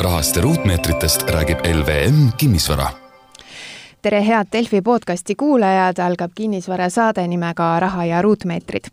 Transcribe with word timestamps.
rahast 0.00 0.36
ja 0.36 0.42
ruutmeetritest 0.42 1.22
räägib 1.28 1.58
LVM 1.64 2.32
Kinnisvara 2.38 3.05
tere, 4.06 4.26
head 4.26 4.46
Delfi 4.52 4.82
podcasti 4.82 5.34
kuulajad, 5.34 5.98
algab 5.98 6.30
kinnisvarasaade 6.34 7.26
nimega 7.26 7.80
Raha 7.80 8.04
ja 8.04 8.22
ruutmeetrid. 8.22 8.84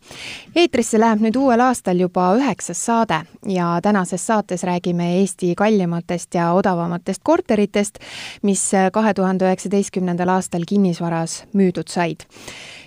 eetrisse 0.56 0.98
läheb 0.98 1.20
nüüd 1.22 1.36
uuel 1.38 1.60
aastal 1.62 2.00
juba 2.02 2.32
üheksas 2.34 2.80
saade 2.86 3.20
ja 3.46 3.68
tänases 3.82 4.26
saates 4.26 4.64
räägime 4.66 5.12
Eesti 5.20 5.52
kallimatest 5.54 6.34
ja 6.34 6.48
odavamatest 6.52 7.20
korteritest, 7.22 7.98
mis 8.42 8.64
kahe 8.92 9.14
tuhande 9.14 9.46
üheksateistkümnendal 9.46 10.34
aastal 10.34 10.66
kinnisvaras 10.66 11.44
müüdud 11.52 11.94
said 11.94 12.26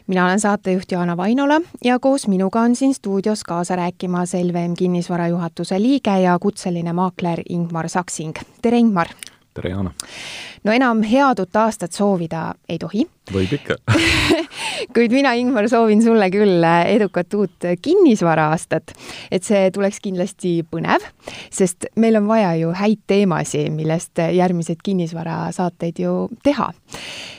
mina 0.08 0.26
olen 0.26 0.40
saatejuht 0.40 0.92
Jaana 0.92 1.18
Vainola 1.18 1.62
ja 1.84 2.00
koos 2.00 2.28
minuga 2.28 2.60
on 2.60 2.76
siin 2.76 2.94
stuudios 2.94 3.44
kaasa 3.44 3.76
rääkimas 3.76 4.34
LVM 4.34 4.76
kinnisvara 4.78 5.28
juhatuse 5.28 5.80
liige 5.82 6.20
ja 6.20 6.40
kutseline 6.40 6.94
maakler 6.94 7.42
Ingmar 7.50 7.90
Saksing. 7.90 8.36
tere, 8.62 8.78
Ingmar! 8.78 9.08
Tere, 9.58 9.74
Jaana! 9.74 9.92
no 10.66 10.74
enam 10.74 11.02
head 11.06 11.40
uut 11.42 11.56
aastat 11.60 11.96
soovida 11.96 12.52
ei 12.70 12.80
tohi. 12.82 13.06
võib 13.34 13.54
ikka 13.58 13.78
kuid 14.96 15.14
mina, 15.16 15.34
Ingmar, 15.40 15.68
soovin 15.72 16.02
sulle 16.04 16.30
küll 16.34 16.66
edukat 16.66 17.34
uut 17.38 17.68
kinnisvara-aastat. 17.82 18.94
et 19.32 19.48
see 19.48 19.72
tuleks 19.74 20.00
kindlasti 20.04 20.54
põnev, 20.70 21.06
sest 21.54 21.90
meil 21.96 22.20
on 22.22 22.30
vaja 22.30 22.54
ju 22.62 22.74
häid 22.78 23.04
teemasid, 23.10 23.72
millest 23.74 24.22
järgmised 24.22 24.84
kinnisvarasaateid 24.84 26.04
ju 26.06 26.14
teha. 26.44 26.72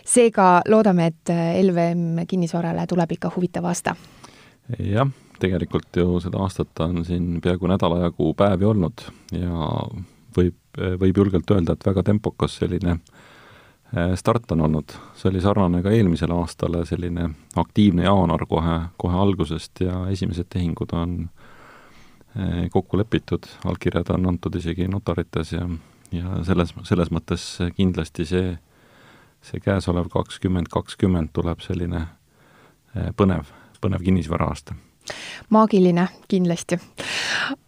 seega 0.05 0.51
loodame, 0.69 1.12
et 1.12 1.35
LVM 1.62 2.27
kinnisvarale 2.29 2.87
tuleb 2.91 3.17
ikka 3.19 3.33
huvitav 3.37 3.71
aasta. 3.71 3.97
jah 4.79 5.09
tegelikult 5.39 5.97
ju 5.97 6.19
seda 6.19 6.41
aastat 6.43 6.81
on 6.83 7.05
siin 7.07 7.41
peaaegu 7.43 7.69
nädala 7.71 8.01
jagu 8.09 8.33
päevi 8.35 8.67
olnud 8.67 9.05
ja 9.33 9.69
võib, 10.38 10.56
võib 11.01 11.19
julgelt 11.23 11.51
öelda, 11.51 11.74
et 11.74 11.87
väga 11.87 12.05
tempokas 12.06 12.58
selline 12.61 12.94
äh, 12.94 14.14
start 14.14 14.53
on 14.53 14.64
olnud. 14.69 14.95
see 15.14 15.30
oli 15.30 15.41
sarnane 15.41 15.83
ka 15.83 15.91
eelmisele 15.91 16.34
aastale, 16.34 16.84
selline 16.86 17.30
aktiivne 17.56 18.06
jaanuar 18.06 18.47
kohe, 18.47 18.78
kohe 18.97 19.19
algusest 19.19 19.80
ja 19.80 20.06
esimesed 20.12 20.50
tehingud 20.50 20.92
on 20.92 21.19
äh, 22.36 22.69
kokku 22.70 22.98
lepitud, 22.98 23.47
allkirjad 23.64 24.11
on 24.14 24.28
antud 24.34 24.55
isegi 24.55 24.89
notarites 24.89 25.53
ja, 25.53 25.69
ja 26.12 26.42
selles, 26.45 26.75
selles 26.83 27.11
mõttes 27.11 27.47
kindlasti 27.77 28.27
see, 28.27 28.58
see 29.42 29.61
käesolev 29.61 30.11
kakskümmend 30.12 30.70
kakskümmend 30.73 31.33
tuleb 31.33 31.64
selline 31.64 32.05
äh, 32.05 33.11
põnev, 33.17 33.50
põnev 33.80 34.05
kinnisvaraaasta 34.05 34.78
maagiline 35.55 36.09
kindlasti. 36.28 36.78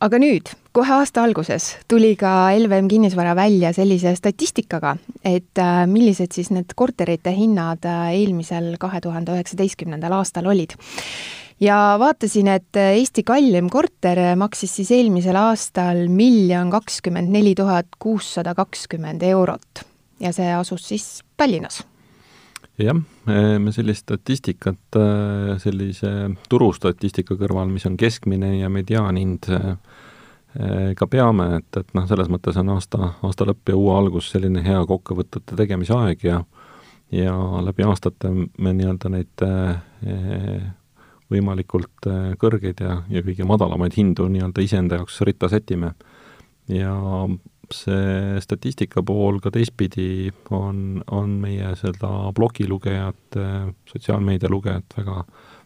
aga 0.00 0.20
nüüd, 0.20 0.52
kohe 0.76 0.94
aasta 1.00 1.24
alguses 1.24 1.72
tuli 1.88 2.14
ka 2.20 2.52
LVM 2.56 2.88
Kinnisvara 2.88 3.34
välja 3.36 3.72
sellise 3.76 4.14
statistikaga, 4.16 4.96
et 5.24 5.58
äh, 5.58 5.84
millised 5.90 6.32
siis 6.36 6.50
need 6.54 6.74
korterite 6.76 7.34
hinnad 7.36 7.84
äh, 7.88 8.14
eelmisel, 8.20 8.74
kahe 8.80 9.00
tuhande 9.00 9.36
üheksateistkümnendal 9.36 10.18
aastal 10.20 10.50
olid. 10.50 10.76
Ja 11.60 11.96
vaatasin, 12.00 12.48
et 12.48 12.76
Eesti 12.80 13.22
kallim 13.28 13.68
korter 13.68 14.16
maksis 14.40 14.78
siis 14.78 14.94
eelmisel 14.96 15.36
aastal 15.36 16.06
miljon 16.08 16.72
kakskümmend 16.72 17.28
neli 17.28 17.52
tuhat 17.54 18.00
kuussada 18.00 18.54
kakskümmend 18.56 19.22
eurot. 19.28 19.84
Ja 20.20 20.32
see 20.36 20.48
asus 20.56 20.88
siis 20.88 21.06
Tallinnas 21.36 21.82
jah, 22.84 23.00
me 23.26 23.72
sellist 23.74 24.06
statistikat 24.06 24.98
äh, 24.98 25.56
sellise 25.62 26.12
turustatistika 26.50 27.36
kõrval, 27.38 27.70
mis 27.72 27.86
on 27.88 27.98
keskmine 28.00 28.56
ja 28.58 28.70
mediaanhind, 28.72 29.50
äh, 29.54 29.74
ka 30.98 31.06
peame, 31.06 31.46
et, 31.60 31.70
et 31.78 31.92
noh, 31.94 32.08
selles 32.10 32.30
mõttes 32.32 32.56
on 32.58 32.72
aasta, 32.74 33.12
aasta 33.26 33.46
lõpp 33.46 33.70
ja 33.70 33.78
uue 33.78 33.94
algus 33.94 34.32
selline 34.32 34.64
hea 34.66 34.80
kokkuvõtete 34.88 35.58
tegemise 35.58 35.96
aeg 35.98 36.26
ja 36.26 36.42
ja 37.10 37.32
läbi 37.66 37.82
aastate 37.82 38.28
me 38.30 38.72
nii-öelda 38.78 39.10
neid 39.10 39.42
äh, 39.42 40.68
võimalikult 41.30 42.06
kõrgeid 42.38 42.82
ja, 42.82 43.00
ja 43.10 43.22
kõige 43.26 43.46
madalamaid 43.46 43.96
hindu 43.98 44.28
nii-öelda 44.30 44.62
iseenda 44.62 45.00
jaoks 45.00 45.18
ritta 45.26 45.48
sätime. 45.50 45.94
ja 46.70 46.94
see 47.74 48.40
statistika 48.42 49.02
pool 49.06 49.40
ka 49.42 49.52
teistpidi 49.54 50.30
on, 50.50 51.02
on 51.10 51.36
meie 51.42 51.74
seda 51.78 52.10
blogilugejat, 52.36 53.38
sotsiaalmeedia 53.92 54.50
lugejat 54.50 54.96
väga, 54.98 55.24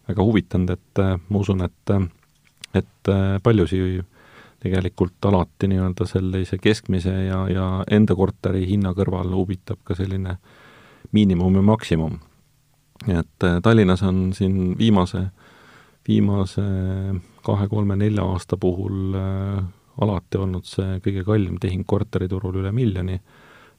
väga 0.09 0.27
huvitanud, 0.27 0.75
et 0.75 1.03
ma 1.29 1.41
usun, 1.41 1.65
et, 1.65 1.95
et 2.77 3.13
paljusid 3.43 4.03
tegelikult 4.65 5.27
alati 5.29 5.69
nii-öelda 5.69 6.07
sellise 6.09 6.59
keskmise 6.59 7.13
ja, 7.27 7.43
ja 7.53 7.67
enda 7.93 8.17
korteri 8.17 8.65
hinna 8.69 8.95
kõrval 8.97 9.35
huvitab 9.37 9.83
ka 9.85 9.97
selline 9.99 10.39
miinimum 11.13 11.61
ja 11.61 11.63
maksimum. 11.63 12.19
et 13.13 13.49
Tallinnas 13.63 14.03
on 14.03 14.33
siin 14.33 14.79
viimase, 14.79 15.27
viimase 16.09 16.65
kahe-kolme-nelja 17.45 18.25
aasta 18.25 18.57
puhul 18.57 19.13
alati 20.03 20.41
olnud 20.41 20.67
see 20.69 20.99
kõige 21.05 21.25
kallim 21.27 21.59
tehing 21.63 21.87
korteriturul 21.87 22.61
üle 22.63 22.73
miljoni, 22.75 23.19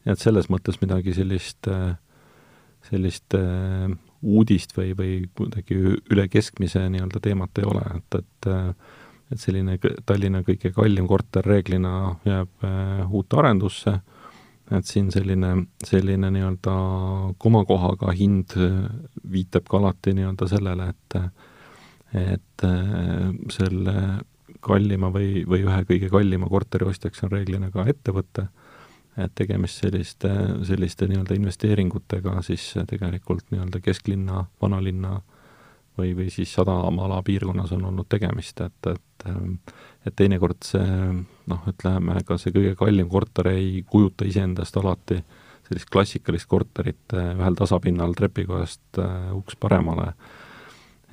et 0.05 0.21
selles 0.21 0.49
mõttes 0.53 0.79
midagi 0.81 1.15
sellist, 1.17 1.67
sellist 2.89 3.35
äh, 3.37 3.89
uudist 4.25 4.75
või, 4.77 4.93
või 4.97 5.15
kuidagi 5.37 5.79
üle 6.13 6.27
keskmise 6.31 6.85
nii-öelda 6.89 7.21
teemat 7.23 7.61
ei 7.61 7.67
ole, 7.71 7.87
et, 7.99 8.21
et 8.21 8.53
et 9.33 9.41
selline 9.41 9.79
Tallinna 10.05 10.43
kõige 10.45 10.69
kallim 10.69 11.07
korter 11.09 11.41
reeglina 11.49 12.11
jääb 12.27 12.65
äh, 12.67 12.99
uute 13.09 13.39
arendusse, 13.41 13.95
et 14.69 14.85
siin 14.85 15.09
selline, 15.13 15.49
selline 15.81 16.29
nii-öelda 16.35 16.75
komakohaga 17.41 18.13
hind 18.13 18.53
viitab 19.33 19.65
ka 19.65 19.79
alati 19.81 20.13
nii-öelda 20.13 20.49
sellele, 20.53 20.93
et 20.93 21.19
et 22.15 22.63
selle 23.51 23.95
kallima 24.65 25.11
või, 25.13 25.43
või 25.47 25.63
ühe 25.65 25.81
kõige 25.89 26.09
kallima 26.11 26.49
korteri 26.49 26.87
ostjaks 26.89 27.23
on 27.25 27.33
reeglina 27.33 27.69
ka 27.73 27.85
ettevõte, 27.91 28.47
et 29.21 29.31
tegemist 29.37 29.83
selliste, 29.83 30.31
selliste 30.67 31.07
nii-öelda 31.07 31.37
investeeringutega 31.37 32.41
siis 32.45 32.73
tegelikult 32.89 33.47
nii-öelda 33.53 33.79
kesklinna, 33.83 34.43
vanalinna 34.61 35.19
või, 35.97 36.11
või 36.17 36.29
siis 36.33 36.51
sadamaala 36.57 37.21
piirkonnas 37.23 37.71
on 37.77 37.85
olnud 37.91 38.09
tegemist, 38.11 38.61
et, 38.61 38.91
et 38.91 39.01
et 40.05 40.13
teinekord 40.13 40.61
see 40.67 40.85
noh, 41.49 41.61
ütleme 41.71 42.19
ka 42.27 42.35
see 42.37 42.53
kõige 42.53 42.75
kallim 42.77 43.07
korter 43.09 43.47
ei 43.55 43.79
kujuta 43.89 44.27
iseendast 44.27 44.77
alati 44.77 45.21
sellist 45.65 45.89
klassikalist 45.89 46.45
korterit 46.49 47.15
ühel 47.15 47.57
tasapinnal 47.57 48.13
trepikojast 48.17 48.99
äh, 49.01 49.31
uks 49.33 49.57
paremale. 49.57 50.11
äh, 50.11 50.44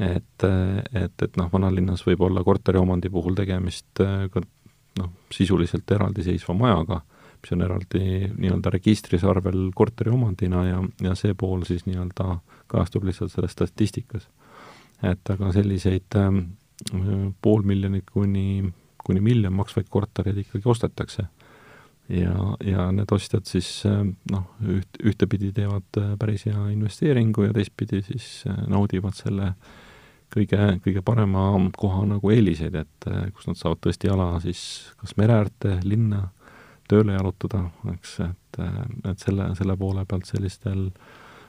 et, 0.02 0.44
et, 0.94 1.24
et 1.24 1.38
noh, 1.38 1.48
vanalinnas 1.52 2.04
võib 2.06 2.26
olla 2.28 2.42
korteriomandi 2.44 3.10
puhul 3.12 3.36
tegemist 3.38 4.02
äh, 4.02 4.26
ka 4.32 4.42
noh, 4.98 5.10
sisuliselt 5.32 5.90
eraldiseisva 5.94 6.54
majaga, 6.56 7.00
mis 7.42 7.54
on 7.56 7.64
eraldi 7.66 8.04
nii-öelda 8.30 8.72
registris 8.74 9.24
arvel 9.28 9.70
korteriomandina 9.74 10.64
ja, 10.68 10.80
ja 11.02 11.14
see 11.18 11.36
pool 11.38 11.66
siis 11.68 11.86
nii-öelda 11.88 12.38
kajastub 12.72 13.06
lihtsalt 13.08 13.34
selles 13.34 13.54
statistikas. 13.56 14.28
et 15.02 15.30
aga 15.34 15.52
selliseid 15.52 16.18
äh, 16.18 16.42
pool 17.42 17.62
miljonit 17.68 18.10
kuni, 18.10 18.64
kuni 19.04 19.20
miljon 19.20 19.54
maksvaid 19.54 19.88
kortereid 19.90 20.42
ikkagi 20.44 20.68
ostetakse. 20.68 21.28
ja, 22.08 22.34
ja 22.64 22.90
need 22.92 23.12
ostjad 23.12 23.46
siis 23.46 23.84
äh, 23.86 24.02
noh, 24.32 24.50
üht, 24.66 24.98
ühtepidi 25.04 25.52
teevad 25.52 26.00
äh, 26.00 26.12
päris 26.18 26.48
hea 26.48 26.66
investeeringu 26.74 27.48
ja 27.48 27.54
teistpidi 27.54 28.02
siis 28.02 28.44
naudivad 28.68 29.18
selle 29.18 29.52
äh, 29.52 29.80
kõige, 30.32 30.58
kõige 30.84 31.02
parema 31.04 31.46
koha 31.76 32.04
nagu 32.08 32.32
eeliseid, 32.32 32.76
et 32.82 33.08
eh, 33.10 33.24
kus 33.34 33.48
nad 33.48 33.58
saavad 33.60 33.80
tõesti 33.84 34.10
jala 34.10 34.28
siis 34.42 34.62
kas 35.00 35.16
mere 35.20 35.40
äärde, 35.42 35.78
linna, 35.88 36.26
tööle 36.90 37.16
jalutada, 37.16 37.64
eks, 37.94 38.18
et, 38.26 38.60
eh, 38.62 38.78
et 39.12 39.24
selle, 39.24 39.52
selle 39.58 39.76
poole 39.80 40.06
pealt 40.08 40.28
sellistel 40.28 40.88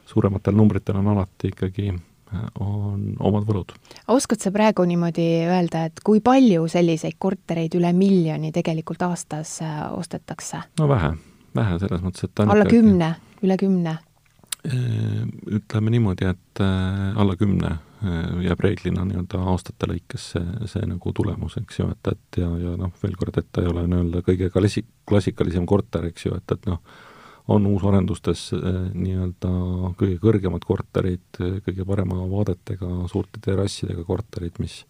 suurematel 0.09 0.56
numbritel 0.57 1.00
on 1.00 1.12
alati 1.13 1.51
ikkagi 1.53 1.89
eh, 1.89 2.47
on 2.63 3.13
omad 3.19 3.47
võlud. 3.50 3.75
oskad 4.13 4.44
sa 4.44 4.53
praegu 4.56 4.85
niimoodi 4.89 5.27
öelda, 5.47 5.85
et 5.89 6.03
kui 6.03 6.24
palju 6.24 6.68
selliseid 6.71 7.19
kortereid 7.19 7.75
üle 7.80 7.94
miljoni 7.97 8.51
tegelikult 8.56 9.06
aastas 9.09 9.59
ostetakse? 9.91 10.65
no 10.80 10.89
vähe, 10.91 11.13
vähe 11.56 11.80
selles 11.85 12.03
mõttes, 12.03 12.27
et 12.27 12.45
alla 12.45 12.68
kümne, 12.69 13.15
üle 13.44 13.59
kümne? 13.62 14.00
Ütleme 14.63 15.91
niimoodi, 15.91 16.24
et 16.24 16.62
alla 16.63 17.33
kümne 17.35 17.74
Äh, 17.75 17.93
jääb 18.44 18.61
reeglina 18.63 19.05
nii-öelda 19.07 19.39
aastate 19.53 19.88
lõikes 19.89 20.27
see, 20.33 20.44
see 20.71 20.85
nagu 20.89 21.13
tulemus, 21.15 21.57
eks 21.61 21.79
ju, 21.79 21.88
et, 21.94 22.11
et 22.11 22.41
ja, 22.41 22.50
ja 22.59 22.75
noh, 22.79 22.91
veel 23.01 23.15
kord, 23.19 23.39
et 23.39 23.50
ta 23.51 23.63
ei 23.63 23.71
ole 23.71 23.85
nii-öelda 23.88 24.23
kõige 24.27 24.51
klassi-, 24.53 24.85
klassikalisem 25.09 25.65
korter, 25.69 26.09
eks 26.11 26.27
ju, 26.27 26.35
et, 26.38 26.55
et 26.55 26.69
noh, 26.69 26.81
on 27.53 27.65
uusarendustes 27.71 28.45
äh, 28.57 28.79
nii-öelda 28.94 29.53
kõige 30.00 30.19
kõrgemad 30.23 30.67
korterid, 30.67 31.41
kõige 31.65 31.88
parema 31.88 32.21
vaadetega, 32.31 32.91
suurte 33.11 33.44
terrassidega 33.44 34.06
korterid, 34.07 34.59
mis 34.63 34.83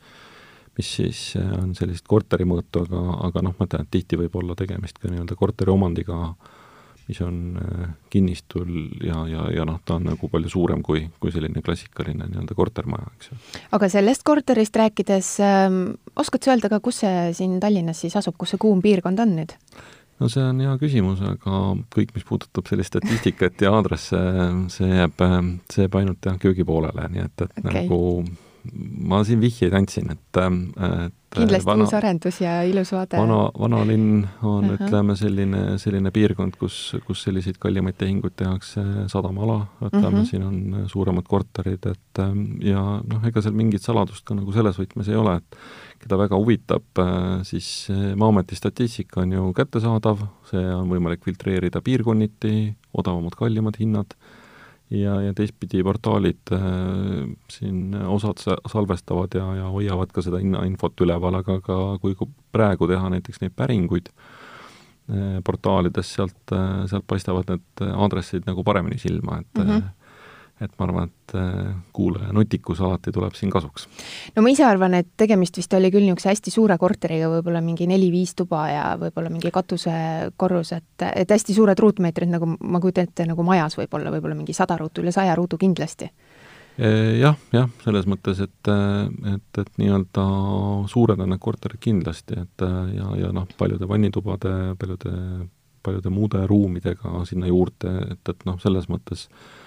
mis 0.78 0.90
siis 0.90 1.20
on 1.38 1.76
sellist 1.78 2.08
korteri 2.10 2.48
mõõtu, 2.50 2.82
aga, 2.88 3.02
aga 3.28 3.44
noh, 3.46 3.54
ma 3.60 3.68
tean, 3.70 3.86
et 3.86 3.92
tihti 3.94 4.18
võib 4.18 4.34
olla 4.42 4.56
tegemist 4.58 4.98
ka 4.98 5.12
nii-öelda 5.12 5.38
korteriomandiga, 5.38 6.18
mis 7.08 7.20
on 7.26 7.40
kinnistul 8.14 8.70
ja, 9.04 9.24
ja, 9.28 9.48
ja 9.52 9.66
noh, 9.68 9.80
ta 9.86 9.98
on 10.00 10.08
nagu 10.12 10.30
palju 10.32 10.52
suurem 10.54 10.84
kui, 10.86 11.04
kui 11.20 11.34
selline 11.36 11.64
klassikaline 11.66 12.30
nii-öelda 12.30 12.56
kortermaja, 12.58 13.10
eks 13.18 13.32
ju. 13.32 13.40
aga 13.76 13.90
sellest 13.92 14.24
korterist 14.28 14.80
rääkides 14.80 15.34
äh,, 15.44 15.68
oskad 16.20 16.46
sa 16.46 16.54
öelda 16.54 16.72
ka, 16.72 16.80
kus 16.84 17.04
see 17.04 17.34
siin 17.38 17.60
Tallinnas 17.64 18.04
siis 18.06 18.16
asub, 18.20 18.38
kus 18.40 18.56
see 18.56 18.62
kuum 18.62 18.84
piirkond 18.86 19.20
on 19.24 19.36
nüüd? 19.42 19.58
no 20.22 20.30
see 20.32 20.44
on 20.46 20.62
hea 20.64 20.74
küsimus, 20.82 21.22
aga 21.26 21.60
kõik, 21.94 22.14
mis 22.16 22.26
puudutab 22.28 22.70
sellist 22.70 22.94
statistikat 22.94 23.62
ja 23.66 23.74
aadresse, 23.76 24.20
see 24.74 24.90
jääb, 24.90 25.28
see 25.74 25.86
jääb 25.88 26.00
ainult 26.00 26.30
jah, 26.30 26.40
köögi 26.42 26.66
poolele, 26.68 27.08
nii 27.14 27.26
et, 27.26 27.46
et 27.48 27.60
okay. 27.64 27.84
nagu 27.84 28.00
ma 29.10 29.20
siin 29.28 29.42
vihjeid 29.44 29.76
andsin, 29.76 30.14
et, 30.14 30.40
et 30.40 31.18
kindlasti 31.36 31.70
vana, 31.70 31.86
uus 31.86 31.94
arendus 31.98 32.40
ja 32.42 32.56
ilus 32.68 32.92
vaade. 32.96 33.20
vana, 33.20 33.40
vanalinn 33.60 34.26
on 34.42 34.66
uh, 34.66 34.72
-huh. 34.72 34.76
ütleme, 34.78 35.16
selline, 35.20 35.64
selline 35.82 36.12
piirkond, 36.12 36.58
kus, 36.60 36.96
kus 37.08 37.24
selliseid 37.28 37.58
kallimaid 37.60 37.98
tehinguid 37.98 38.36
tehakse, 38.40 38.84
sadamaala, 39.12 39.60
ütleme 39.82 40.08
uh, 40.08 40.20
-huh. 40.20 40.30
siin 40.30 40.44
on 40.44 40.86
suuremad 40.88 41.28
korterid, 41.30 41.86
et 41.92 42.24
ja 42.62 42.84
noh, 43.02 43.26
ega 43.26 43.42
seal 43.42 43.56
mingit 43.58 43.82
saladust 43.82 44.26
ka 44.26 44.38
nagu 44.38 44.52
selles 44.52 44.80
võtmes 44.80 45.10
ei 45.10 45.16
ole, 45.20 45.36
et 45.38 45.58
keda 46.04 46.18
väga 46.20 46.36
huvitab, 46.36 46.84
siis 47.48 47.88
Maa-ameti 48.16 48.56
statistika 48.56 49.22
on 49.22 49.32
ju 49.32 49.54
kättesaadav, 49.56 50.26
see 50.50 50.64
on 50.76 50.90
võimalik 50.92 51.24
filtreerida 51.24 51.82
piirkonniti, 51.82 52.76
odavamad, 52.94 53.36
kallimad 53.40 53.80
hinnad 53.80 54.14
ja, 54.90 55.16
ja 55.22 55.34
teistpidi 55.34 55.84
portaalid 55.84 56.54
äh, 56.54 56.62
siin 57.52 57.96
osad 57.96 58.44
salvestavad 58.44 59.36
ja, 59.38 59.48
ja 59.62 59.72
hoiavad 59.74 60.14
ka 60.14 60.24
seda 60.26 60.42
hinnainfot 60.44 61.06
üleval, 61.06 61.40
aga 61.42 61.60
ka 61.66 61.80
kui 62.02 62.16
praegu 62.52 62.88
teha 62.92 63.10
näiteks 63.16 63.42
neid 63.42 63.56
päringuid 63.56 64.12
äh, 64.14 65.42
portaalides, 65.46 66.14
sealt 66.20 66.56
äh,, 66.56 66.86
sealt 66.92 67.08
paistavad 67.08 67.50
need 67.54 67.86
aadressid 67.90 68.48
nagu 68.50 68.64
paremini 68.64 69.02
silma, 69.02 69.42
et 69.44 69.62
mm 69.64 69.70
-hmm 69.70 69.92
et 70.64 70.74
ma 70.80 70.88
arvan, 70.88 71.10
et 71.10 71.36
äh, 71.38 71.72
kuulaja 71.96 72.34
nutikus 72.36 72.82
alati 72.82 73.12
tuleb 73.12 73.36
siin 73.38 73.52
kasuks. 73.54 73.88
no 74.36 74.44
ma 74.46 74.52
ise 74.54 74.66
arvan, 74.68 74.96
et 75.00 75.10
tegemist 75.20 75.58
vist 75.60 75.74
oli 75.78 75.92
küll 75.94 76.06
niisuguse 76.08 76.32
hästi 76.32 76.54
suure 76.54 76.78
korteriga, 76.82 77.30
võib-olla 77.36 77.62
mingi 77.64 77.88
neli-viis 77.90 78.36
tuba 78.40 78.66
ja 78.72 78.84
võib-olla 79.00 79.32
mingi 79.34 79.52
katusekorrus, 79.54 80.74
et, 80.78 81.08
et 81.14 81.34
hästi 81.36 81.56
suured 81.58 81.80
ruutmeetrid, 81.80 82.32
nagu 82.34 82.54
ma 82.58 82.82
kujutan 82.84 83.10
ette, 83.10 83.28
nagu 83.30 83.46
majas 83.48 83.78
võib-olla, 83.80 84.14
võib-olla 84.14 84.38
mingi 84.40 84.56
sada 84.58 84.78
ruutu, 84.80 85.04
üle 85.04 85.14
saja 85.16 85.36
ruudu 85.40 85.60
kindlasti 85.62 86.10
äh, 86.10 87.18
jah, 87.22 87.40
jah, 87.56 87.72
selles 87.86 88.08
mõttes, 88.10 88.44
et, 88.44 88.72
et, 89.34 89.64
et 89.66 89.74
nii-öelda 89.82 90.28
suured 90.92 91.26
on 91.26 91.36
need 91.36 91.44
korterid 91.44 91.82
kindlasti, 91.84 92.40
et 92.46 92.70
ja, 92.98 93.10
ja 93.26 93.34
noh, 93.36 93.50
paljude 93.60 93.90
vannitubade, 93.90 94.54
paljude, 94.80 95.18
paljude 95.84 96.14
muude 96.14 96.46
ruumidega 96.48 97.26
sinna 97.28 97.52
juurde, 97.52 97.98
et, 98.16 98.24
et 98.32 98.48
noh, 98.48 98.56
selles 98.64 98.88
mõttes 98.92 99.28
äh, 99.28 99.60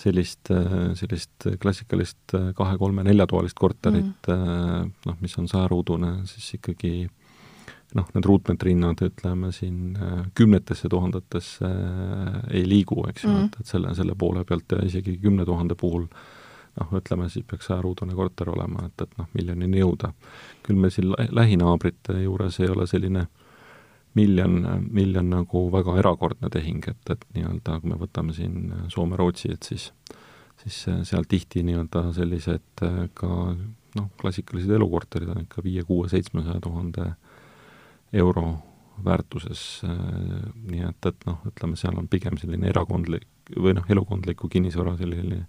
sellist, 0.00 0.50
sellist 0.98 1.46
klassikalist 1.60 2.34
kahe-kolme-neljatoalist 2.56 3.58
korterit 3.58 4.28
mm., 4.30 4.90
noh, 5.06 5.16
mis 5.22 5.38
on 5.40 5.48
sajaruudune, 5.50 6.12
siis 6.30 6.58
ikkagi 6.58 6.92
noh, 7.96 8.08
need 8.14 8.28
ruutmeetri 8.28 8.74
hinnad, 8.74 9.02
ütleme 9.04 9.52
siin 9.56 9.96
kümnetesse 10.38 10.90
tuhandetesse 10.92 11.70
ei 12.52 12.66
liigu, 12.68 13.02
eks 13.10 13.24
ju 13.26 13.32
mm., 13.32 13.48
et, 13.48 13.60
et 13.62 13.72
selle, 13.74 13.94
selle 13.98 14.16
poole 14.18 14.44
pealt 14.48 14.76
ja 14.76 14.84
isegi 14.86 15.18
kümne 15.22 15.46
tuhande 15.48 15.78
puhul 15.78 16.06
noh, 16.08 16.94
ütleme 17.00 17.28
siis 17.32 17.46
peaks 17.48 17.70
sajaruudune 17.70 18.14
korter 18.14 18.52
olema, 18.54 18.86
et, 18.86 19.06
et 19.06 19.18
noh, 19.18 19.28
miljonini 19.34 19.82
jõuda. 19.82 20.12
küll 20.62 20.78
meil 20.78 20.94
siin 20.94 21.12
lähinaabrite 21.12 22.20
juures 22.22 22.60
ei 22.60 22.70
ole 22.70 22.86
selline 22.86 23.26
äh, 23.26 23.47
miljon, 24.18 24.60
miljon 24.90 25.30
nagu 25.30 25.68
väga 25.72 25.98
erakordne 26.02 26.50
tehing, 26.52 26.82
et, 26.90 27.12
et 27.14 27.28
nii-öelda 27.36 27.78
kui 27.82 27.92
me 27.92 28.00
võtame 28.00 28.34
siin 28.36 28.72
Soome-Rootsi, 28.92 29.52
et 29.54 29.70
siis 29.70 29.92
siis 30.58 30.78
seal 31.06 31.26
tihti 31.28 31.62
nii-öelda 31.66 32.08
sellised 32.16 32.82
ka 33.14 33.28
noh, 33.96 34.08
klassikalised 34.20 34.72
elukorterid 34.74 35.30
on 35.32 35.44
ikka 35.44 35.62
viie, 35.64 35.84
kuue, 35.86 36.08
seitsmesaja 36.10 36.60
tuhande 36.64 37.12
euro 38.18 38.50
väärtuses, 39.04 39.64
nii 39.86 40.84
et, 40.88 41.10
et 41.10 41.26
noh, 41.28 41.40
ütleme, 41.46 41.78
seal 41.78 41.98
on 42.00 42.08
pigem 42.10 42.38
selline 42.40 42.70
erakondlik 42.72 43.26
või 43.54 43.76
noh, 43.78 43.86
elukondliku 43.88 44.50
kinnisvara 44.52 44.96
selline 44.98 45.44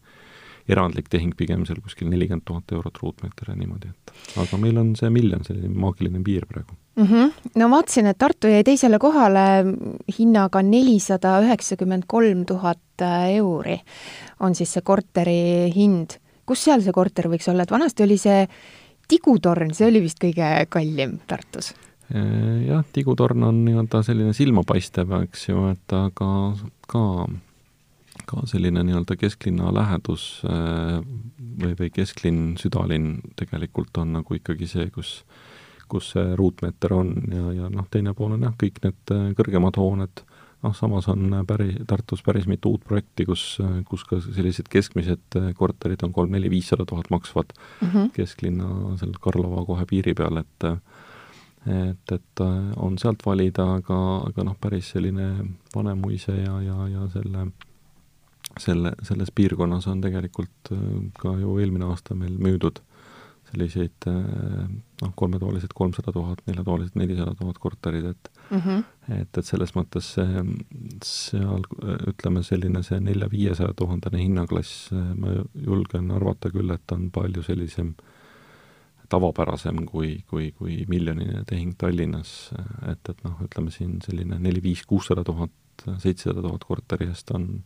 erandlik 0.69 1.09
tehing 1.09 1.33
pigem 1.37 1.65
seal 1.67 1.81
kuskil 1.83 2.09
nelikümmend 2.11 2.45
tuhat 2.47 2.71
eurot 2.75 2.99
ruutmeeter 3.01 3.51
ja 3.51 3.57
niimoodi, 3.57 3.89
et 3.89 4.37
aga 4.43 4.59
meil 4.61 4.77
on 4.81 4.93
see 4.99 5.09
miljon, 5.13 5.43
selline 5.47 5.71
maagiline 5.73 6.21
piir 6.25 6.45
praegu 6.49 6.75
mm. 6.95 7.07
-hmm. 7.07 7.51
no 7.61 7.69
vaatasin, 7.73 8.11
et 8.11 8.17
Tartu 8.17 8.51
jäi 8.51 8.63
teisele 8.63 8.99
kohale 8.99 9.45
hinnaga 10.19 10.61
nelisada 10.61 11.39
üheksakümmend 11.45 12.07
kolm 12.07 12.45
tuhat 12.45 13.05
euri 13.33 13.79
on 14.39 14.55
siis 14.55 14.73
see 14.73 14.81
korteri 14.81 15.71
hind. 15.75 16.19
kus 16.45 16.63
seal 16.63 16.81
see 16.81 16.93
korter 16.93 17.29
võiks 17.29 17.49
olla, 17.51 17.63
et 17.63 17.71
vanasti 17.71 18.03
oli 18.03 18.17
see 18.17 18.47
tigutorn, 19.07 19.73
see 19.73 19.87
oli 19.87 20.01
vist 20.01 20.21
kõige 20.21 20.65
kallim 20.69 21.19
Tartus? 21.27 21.73
jah, 22.67 22.85
tigutorn 22.93 23.43
on 23.43 23.65
nii-öelda 23.65 24.01
selline 24.03 24.33
silmapaistev, 24.33 25.11
eks 25.23 25.49
ju, 25.49 25.67
et 25.69 25.93
aga 25.93 26.29
ka 26.89 27.03
ka 28.29 28.45
selline 28.49 28.83
nii-öelda 28.85 29.17
kesklinna 29.19 29.73
lähedus 29.75 30.29
äh, 30.47 30.99
või, 31.59 31.75
või 31.79 31.89
kesklinn, 31.93 32.55
südalinn 32.61 33.19
tegelikult 33.39 33.97
on 34.01 34.19
nagu 34.19 34.37
ikkagi 34.37 34.69
see, 34.69 34.89
kus 34.93 35.19
kus 35.89 36.11
see 36.13 36.35
ruutmeeter 36.37 36.93
on 36.93 37.15
ja, 37.33 37.47
ja 37.63 37.69
noh, 37.73 37.87
teine 37.91 38.13
pool 38.17 38.35
on 38.35 38.45
jah, 38.45 38.53
kõik 38.61 38.77
need 38.83 39.13
äh, 39.15 39.29
kõrgemad 39.37 39.79
hooned, 39.81 40.23
noh, 40.65 40.75
samas 40.77 41.07
on 41.09 41.39
päri, 41.49 41.71
Tartus 41.89 42.21
päris 42.25 42.45
mitu 42.49 42.75
uut 42.75 42.85
projekti, 42.85 43.25
kus, 43.25 43.45
kus 43.89 44.05
ka 44.05 44.19
sellised 44.23 44.69
keskmised 44.71 45.39
äh, 45.39 45.51
korterid 45.57 46.05
on 46.05 46.13
kolm-neli-viissada 46.15 46.85
tuhat 46.89 47.09
maksvad 47.13 47.55
mm 47.55 47.87
-hmm. 47.87 48.11
kesklinna 48.13 48.97
seal 49.01 49.15
Karlova 49.21 49.65
kohe 49.65 49.85
piiri 49.89 50.13
peal, 50.13 50.37
et 50.37 50.69
et, 51.67 52.11
et 52.11 52.41
on 52.77 52.97
sealt 52.97 53.25
valida, 53.25 53.65
aga, 53.81 53.95
aga 54.29 54.43
noh, 54.47 54.55
päris 54.61 54.93
selline 54.93 55.25
Vanemuise 55.75 56.31
ja, 56.31 56.61
ja, 56.61 56.87
ja 56.87 57.07
selle 57.13 57.49
selle, 58.61 58.93
selles 59.07 59.31
piirkonnas 59.35 59.87
on 59.91 60.03
tegelikult 60.03 60.73
äh, 60.75 60.85
ka 61.19 61.35
ju 61.39 61.57
eelmine 61.61 61.89
aasta 61.89 62.17
meil 62.17 62.37
müüdud 62.41 62.81
selliseid 63.49 64.05
äh, 64.07 64.67
noh, 65.01 65.13
kolmetoalised 65.17 65.73
kolmsada 65.77 66.13
tuhat, 66.13 66.43
neljatoalised 66.47 66.97
nelisada 66.99 67.33
tuhat 67.39 67.57
korterid, 67.57 68.05
et 68.11 68.29
mm 68.49 68.59
-hmm. 68.59 68.83
et, 69.21 69.37
et 69.37 69.45
selles 69.45 69.73
mõttes 69.75 70.13
see, 70.15 70.43
seal 71.05 71.65
ütleme, 72.11 72.43
selline 72.43 72.83
see 72.83 72.99
nelja-viiesaja 72.99 73.73
tuhandene 73.73 74.21
hinnaklass, 74.21 74.91
ma 74.93 75.33
julgen 75.53 76.11
arvata 76.11 76.53
küll, 76.53 76.69
et 76.73 76.91
on 76.91 77.09
palju 77.11 77.43
sellisem 77.43 77.95
tavapärasem 79.09 79.85
kui, 79.89 80.23
kui, 80.29 80.51
kui 80.57 80.83
miljoniline 80.89 81.43
tehing 81.49 81.73
Tallinnas, 81.77 82.51
et, 82.91 83.09
et 83.09 83.23
noh, 83.25 83.39
ütleme 83.45 83.73
siin 83.73 83.97
selline 84.05 84.37
neli-viis-kuussada 84.39 85.23
tuhat, 85.27 85.55
seitsesada 85.97 86.43
tuhat 86.45 86.67
korteri 86.67 87.09
eest 87.09 87.31
on 87.31 87.63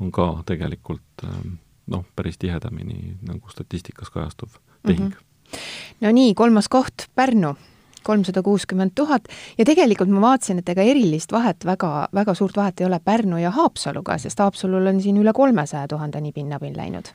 on 0.00 0.12
ka 0.12 0.28
tegelikult 0.46 1.24
ähm, 1.24 1.58
noh, 1.86 2.04
päris 2.16 2.38
tihedamini 2.38 3.16
nagu 3.26 3.50
statistikas 3.50 4.10
kajastuv 4.10 4.58
tehing 4.86 5.08
mm. 5.08 5.12
-hmm. 5.12 5.58
no 6.00 6.12
nii, 6.12 6.34
kolmas 6.34 6.68
koht, 6.68 7.08
Pärnu, 7.14 7.54
kolmsada 8.02 8.42
kuuskümmend 8.42 8.90
tuhat 8.94 9.28
ja 9.58 9.64
tegelikult 9.64 10.10
ma 10.10 10.20
vaatasin, 10.20 10.58
et 10.58 10.68
ega 10.68 10.82
erilist 10.82 11.32
vahet 11.32 11.64
väga, 11.64 12.08
väga 12.14 12.34
suurt 12.34 12.56
vahet 12.56 12.80
ei 12.80 12.86
ole 12.86 13.00
Pärnu 13.04 13.38
ja 13.38 13.50
Haapsaluga, 13.50 14.18
sest 14.18 14.38
Haapsalul 14.38 14.86
on 14.86 15.02
siin 15.02 15.16
üle 15.16 15.32
kolmesaja 15.32 15.88
tuhandeni 15.88 16.32
pinnapind 16.32 16.76
läinud 16.76 17.12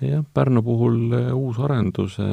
jah, 0.00 0.24
Pärnu 0.34 0.62
puhul 0.62 1.12
eh, 1.12 1.32
uusarenduse 1.34 2.26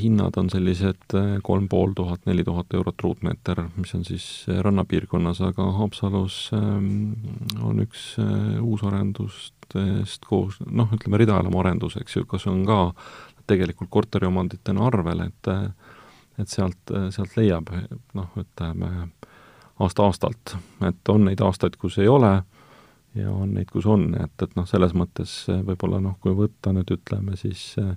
hinnad 0.00 0.36
on 0.40 0.50
sellised 0.50 1.14
eh, 1.14 1.36
kolm 1.42 1.68
pool 1.68 1.92
tuhat, 1.96 2.24
neli 2.26 2.44
tuhat 2.44 2.74
eurot 2.74 3.02
ruutmeeter, 3.02 3.64
mis 3.76 3.94
on 3.94 4.04
siis 4.04 4.26
eh, 4.48 4.58
rannapiirkonnas, 4.64 5.42
aga 5.48 5.68
Haapsalus 5.78 6.38
ehm, 6.56 6.88
on 7.62 7.82
üks 7.84 8.14
uusarendustest 8.62 10.26
koos, 10.28 10.58
noh, 10.66 10.90
ütleme 10.94 11.20
ridaelamu 11.22 11.62
arendus, 11.62 11.98
eks 12.00 12.18
ju, 12.18 12.26
kas 12.30 12.48
on 12.50 12.64
ka 12.68 12.80
tegelikult 13.46 13.92
korteriomanditena 13.92 14.86
arvel, 14.86 15.28
et 15.28 15.52
et 16.34 16.50
sealt, 16.50 16.90
sealt 17.14 17.36
leiab 17.38 17.68
noh, 18.18 18.32
ütleme 18.40 18.88
aasta-aastalt, 19.78 20.56
et 20.82 21.10
on 21.12 21.28
neid 21.28 21.42
aastaid, 21.46 21.76
kus 21.78 22.00
ei 22.02 22.08
ole 22.10 22.40
ja 23.14 23.30
on 23.32 23.54
neid, 23.54 23.70
kus 23.70 23.86
on, 23.90 24.08
et, 24.18 24.34
et 24.42 24.54
noh, 24.58 24.66
selles 24.68 24.94
mõttes 24.96 25.34
eh, 25.52 25.60
võib-olla 25.66 26.00
noh, 26.02 26.16
kui 26.22 26.34
võtta 26.36 26.72
nüüd 26.74 26.90
ütleme 26.96 27.38
siis 27.38 27.72
äh, 27.82 27.94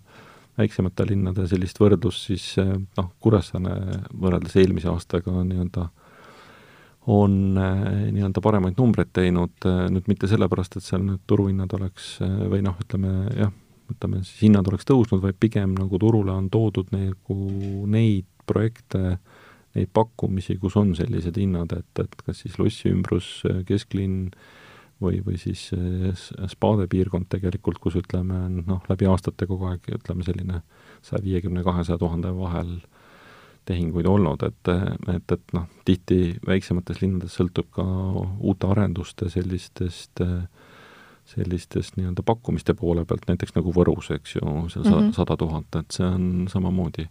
väiksemate 0.58 1.08
linnade 1.10 1.48
sellist 1.50 1.80
võrdlust, 1.82 2.28
siis 2.30 2.50
äh, 2.62 2.76
noh, 2.98 3.14
Kuressaare 3.24 4.02
võrreldes 4.14 4.58
eelmise 4.62 4.92
aastaga 4.92 5.34
nii-öelda 5.40 5.88
on 7.14 7.58
äh, 7.62 7.88
nii-öelda 8.14 8.44
paremaid 8.44 8.78
numbreid 8.78 9.14
teinud, 9.16 9.70
nüüd 9.94 10.12
mitte 10.12 10.30
sellepärast, 10.30 10.78
et 10.78 10.86
seal 10.86 11.06
nüüd 11.06 11.24
turuhinnad 11.30 11.74
oleks 11.78 12.18
või 12.22 12.62
noh, 12.66 12.78
ütleme 12.84 13.14
jah, 13.32 13.54
ütleme 13.94 14.22
siis 14.28 14.46
hinnad 14.46 14.68
oleks 14.70 14.86
tõusnud, 14.90 15.24
vaid 15.24 15.40
pigem 15.40 15.74
nagu 15.78 16.02
turule 16.02 16.36
on 16.36 16.52
toodud 16.54 16.92
nagu 16.94 17.38
neid 17.90 18.28
projekte, 18.48 19.18
neid 19.78 19.90
pakkumisi, 19.96 20.58
kus 20.60 20.76
on 20.80 20.94
sellised 20.98 21.40
hinnad, 21.40 21.74
et, 21.74 22.04
et 22.04 22.22
kas 22.26 22.44
siis 22.44 22.58
lossi 22.60 22.92
ümbrus, 22.92 23.30
kesklinn 23.68 24.28
või, 25.02 25.22
või 25.26 25.38
siis 25.42 25.70
spaade 26.52 26.88
piirkond 26.92 27.28
tegelikult, 27.30 27.80
kus 27.84 27.98
ütleme, 28.00 28.48
noh, 28.58 28.84
läbi 28.90 29.10
aastate 29.10 29.48
kogu 29.50 29.70
aeg 29.72 29.90
ütleme 30.00 30.26
selline 30.26 30.62
saja 31.06 31.24
viiekümne, 31.24 31.64
kahesaja 31.64 32.00
tuhande 32.02 32.34
vahel 32.38 32.80
tehinguid 33.68 34.08
olnud, 34.08 34.44
et, 34.48 34.72
et, 35.14 35.32
et 35.36 35.54
noh, 35.54 35.68
tihti 35.86 36.38
väiksemates 36.48 37.02
linnades 37.02 37.36
sõltub 37.36 37.70
ka 37.76 37.86
uute 38.40 38.72
arenduste 38.72 39.30
sellistest 39.30 40.24
sellistest 41.28 41.98
nii-öelda 41.98 42.24
pakkumiste 42.24 42.72
poole 42.80 43.04
pealt, 43.06 43.26
näiteks 43.28 43.52
nagu 43.58 43.74
Võrus, 43.76 44.14
eks 44.16 44.38
ju, 44.38 44.46
seal 44.72 44.86
mm 44.86 44.92
-hmm. 44.94 45.14
sada 45.16 45.36
tuhat, 45.38 45.76
et 45.76 45.92
see 45.92 46.08
on 46.08 46.48
samamoodi 46.48 47.04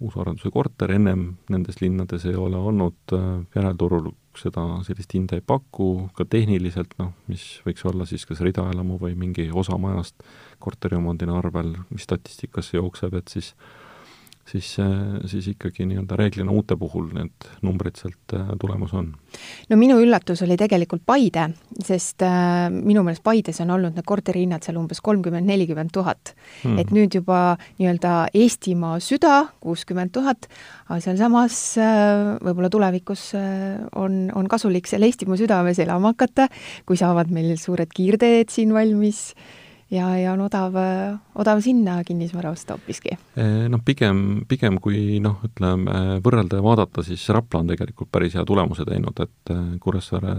uusarenduse 0.00 0.50
korter, 0.50 0.92
ennem 0.92 1.36
nendes 1.50 1.80
linnades 1.80 2.26
ei 2.26 2.36
ole 2.36 2.56
olnud, 2.56 3.14
järelturul 3.54 4.10
seda 4.42 4.64
sellist 4.86 5.14
hinda 5.14 5.38
ei 5.38 5.44
paku, 5.44 6.08
ka 6.16 6.26
tehniliselt 6.28 6.94
noh, 7.00 7.12
mis 7.30 7.44
võiks 7.66 7.84
olla 7.88 8.06
siis 8.08 8.26
kas 8.28 8.42
ridaelamu 8.44 8.98
või 9.02 9.16
mingi 9.18 9.48
osa 9.50 9.78
majast 9.80 10.24
korteriomandina 10.62 11.36
arvel, 11.38 11.74
mis 11.90 12.06
statistikasse 12.08 12.78
jookseb, 12.78 13.14
et 13.18 13.34
siis 13.34 13.54
siis, 14.48 14.70
siis 15.28 15.48
ikkagi 15.52 15.86
nii-öelda 15.88 16.16
reeglina 16.18 16.52
uute 16.54 16.76
puhul 16.80 17.10
need 17.14 17.48
numbrid 17.64 17.98
sealt 18.00 18.34
äh, 18.36 18.52
tulemas 18.60 18.94
on. 18.96 19.10
no 19.68 19.78
minu 19.80 19.98
üllatus 20.02 20.42
oli 20.46 20.56
tegelikult 20.60 21.04
Paide, 21.06 21.48
sest 21.84 22.24
äh, 22.26 22.68
minu 22.72 23.04
meelest 23.06 23.24
Paides 23.26 23.60
on 23.64 23.72
olnud 23.76 23.96
need 23.98 24.08
korterihinnad 24.08 24.64
seal 24.64 24.80
umbes 24.80 25.02
kolmkümmend, 25.04 25.48
nelikümmend 25.48 25.92
tuhat. 25.94 26.34
Hmm. 26.62 26.78
et 26.80 26.92
nüüd 26.94 27.14
juba 27.18 27.58
nii-öelda 27.78 28.14
Eestimaa 28.34 28.98
süda, 29.04 29.48
kuuskümmend 29.64 30.14
tuhat, 30.16 30.48
aga 30.88 31.00
sealsamas 31.04 31.60
äh, 31.82 32.34
võib-olla 32.44 32.72
tulevikus 32.72 33.30
äh, 33.38 33.78
on, 33.96 34.26
on 34.34 34.50
kasulik 34.50 34.88
seal 34.90 35.06
Eestimaa 35.06 35.38
südames 35.40 35.80
elama 35.84 36.14
hakata, 36.14 36.48
kui 36.88 37.00
saavad 37.00 37.32
meil 37.34 37.56
suured 37.60 37.92
kiirteed 37.94 38.52
siin 38.52 38.72
valmis 38.76 39.28
ja, 39.90 40.08
ja 40.18 40.32
on 40.32 40.42
odav, 40.44 40.74
odav 41.38 41.60
sinna 41.64 41.98
kinnisvara 42.04 42.50
osta 42.50 42.76
hoopiski? 42.76 43.16
Noh, 43.72 43.80
pigem, 43.84 44.44
pigem 44.48 44.78
kui 44.82 45.20
noh, 45.24 45.38
ütleme, 45.46 46.18
võrrelda 46.24 46.60
ja 46.60 46.64
vaadata, 46.64 47.04
siis 47.06 47.24
Rapla 47.34 47.62
on 47.62 47.72
tegelikult 47.72 48.10
päris 48.12 48.36
hea 48.36 48.44
tulemuse 48.48 48.86
teinud, 48.88 49.24
et 49.24 49.54
äh, 49.54 49.64
Kuressaare 49.80 50.34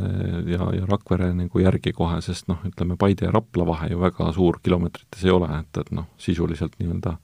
ja, 0.50 0.70
ja 0.78 0.86
Rakvere 0.90 1.32
nagu 1.34 1.64
järgi 1.64 1.94
kohe, 1.98 2.22
sest 2.26 2.50
noh, 2.52 2.62
ütleme 2.68 2.98
Paide 3.00 3.28
ja 3.28 3.34
Rapla 3.36 3.68
vahe 3.70 3.92
ju 3.94 4.02
väga 4.04 4.32
suur 4.36 4.62
kilomeetrites 4.64 5.26
ei 5.26 5.34
ole, 5.34 5.52
et, 5.62 5.82
et 5.82 5.92
noh, 5.96 6.10
sisuliselt 6.22 6.78
nii-öelda 6.80 7.18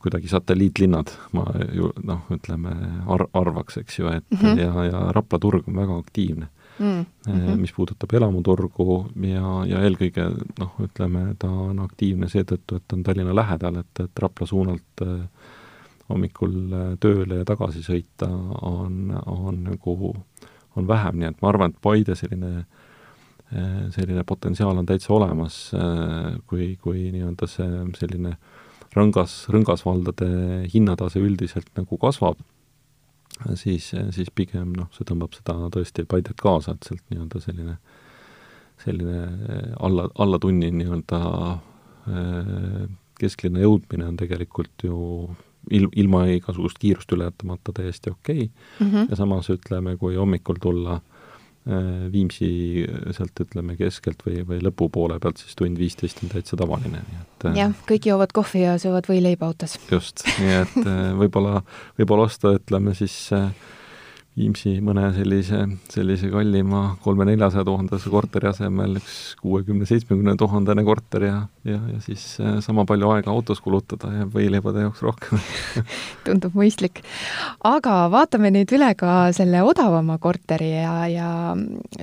kuidagi 0.00 0.30
satelliitlinnad, 0.32 1.10
ma 1.36 1.44
ju 1.76 1.90
noh, 2.08 2.24
ütleme 2.32 2.72
ar-, 3.10 3.28
arvaks, 3.36 3.76
eks 3.82 3.98
ju, 3.98 4.08
et 4.08 4.24
mm 4.30 4.38
-hmm. 4.38 4.60
ja, 4.60 4.84
ja 4.84 5.04
Rapla 5.12 5.38
turg 5.38 5.68
on 5.68 5.76
väga 5.76 5.98
aktiivne 5.98 6.48
mm, 6.80 7.04
-hmm. 7.26 7.56
mis 7.60 7.72
puudutab 7.76 8.12
elamuturgu 8.14 8.98
ja, 9.28 9.54
ja 9.68 9.82
eelkõige 9.86 10.26
noh, 10.58 10.74
ütleme, 10.84 11.34
ta 11.38 11.50
on 11.50 11.80
aktiivne 11.84 12.28
seetõttu, 12.28 12.80
et 12.80 12.92
on 12.96 13.02
Tallinna 13.06 13.34
lähedal, 13.36 13.80
et, 13.84 14.04
et 14.04 14.22
Rapla 14.24 14.46
suunalt 14.46 15.04
äh, 15.06 15.48
hommikul 16.08 16.56
äh, 16.72 16.92
tööle 17.00 17.42
ja 17.42 17.48
tagasi 17.48 17.84
sõita 17.86 18.28
on, 18.62 19.14
on 19.26 19.64
nagu, 19.70 20.14
on 20.76 20.88
vähem, 20.88 21.20
nii 21.20 21.32
et 21.32 21.42
ma 21.42 21.52
arvan, 21.52 21.74
et 21.74 21.82
Paide 21.82 22.18
selline 22.18 22.64
selline 23.90 24.22
potentsiaal 24.22 24.78
on 24.78 24.86
täitsa 24.86 25.10
olemas, 25.10 25.54
kui, 26.46 26.76
kui 26.78 27.08
nii-öelda 27.10 27.48
see 27.50 27.80
selline 27.98 28.36
rõngas, 28.94 29.32
rõngasvaldade 29.50 30.28
hinnatase 30.70 31.18
üldiselt 31.18 31.66
nagu 31.74 31.98
kasvab 31.98 32.38
siis, 33.54 33.90
siis 34.14 34.30
pigem 34.34 34.72
noh, 34.76 34.88
see 34.94 35.06
tõmbab 35.08 35.34
seda 35.36 35.56
tõesti 35.74 36.06
Paidet 36.08 36.40
kaasa, 36.40 36.74
et 36.76 36.88
sealt 36.88 37.04
nii-öelda 37.12 37.42
selline, 37.44 37.76
selline 38.84 39.20
alla, 39.80 40.08
alla 40.18 40.40
tunni 40.42 40.70
nii-öelda 40.74 41.20
äh, 41.50 42.88
kesklinna 43.20 43.62
jõudmine 43.64 44.08
on 44.08 44.18
tegelikult 44.20 44.84
ju 44.86 44.98
il-, 45.70 45.90
ilma 46.00 46.24
igasugust 46.36 46.80
kiirust 46.80 47.12
ületamata 47.16 47.74
täiesti 47.76 48.12
okei 48.12 48.44
okay. 48.44 48.50
mm. 48.80 48.92
-hmm. 48.92 49.10
ja 49.10 49.16
samas 49.16 49.50
ütleme, 49.50 49.96
kui 49.96 50.16
hommikul 50.16 50.60
tulla 50.60 51.00
Viimsi 52.12 52.50
äh, 52.84 53.10
sealt 53.16 53.42
ütleme 53.44 53.76
keskelt 53.78 54.24
või, 54.26 54.44
või 54.46 54.60
lõpupoole 54.64 55.18
pealt 55.22 55.42
siis 55.42 55.58
tund 55.58 55.78
viisteist 55.80 56.22
on 56.24 56.32
täitsa 56.32 56.58
tavaline, 56.60 57.02
nii 57.06 57.20
et 57.20 57.48
äh, 57.50 57.58
jah, 57.62 57.74
kõik 57.88 58.08
joovad 58.10 58.34
kohvi 58.36 58.64
ja 58.64 58.78
söövad 58.82 59.08
võileiba 59.10 59.50
autos. 59.50 59.78
just, 59.90 60.24
nii 60.38 60.56
et 60.62 60.78
võib-olla, 61.20 61.60
võib-olla 62.00 62.28
osta, 62.30 62.56
ütleme 62.58 62.94
siis 62.98 63.16
äh, 63.36 63.50
Viimsi 64.40 64.78
mõne 64.80 65.10
sellise, 65.12 65.58
sellise 65.92 66.30
kallima 66.32 66.94
kolme-neljasaja 67.04 67.64
tuhandese 67.68 68.08
korteri 68.08 68.48
asemel 68.48 68.96
üks 68.96 69.16
kuuekümne-seitsmekümne 69.42 70.32
tuhandene 70.40 70.84
korter 70.86 71.26
ja, 71.26 71.34
ja, 71.68 71.76
ja 71.90 71.98
siis 72.00 72.22
äh, 72.40 72.54
sama 72.64 72.86
palju 72.88 73.10
aega 73.12 73.34
autos 73.34 73.60
kulutada 73.60 74.08
ja 74.14 74.28
võileibade 74.32 74.86
jaoks 74.86 75.04
rohkem 75.04 75.42
tundub 76.26 76.56
mõistlik. 76.56 77.02
aga 77.68 78.00
vaatame 78.14 78.52
nüüd 78.54 78.72
üle 78.78 78.88
ka 78.96 79.28
selle 79.36 79.60
odavama 79.66 80.16
korteri 80.22 80.72
ja, 80.72 80.96
ja 81.12 81.30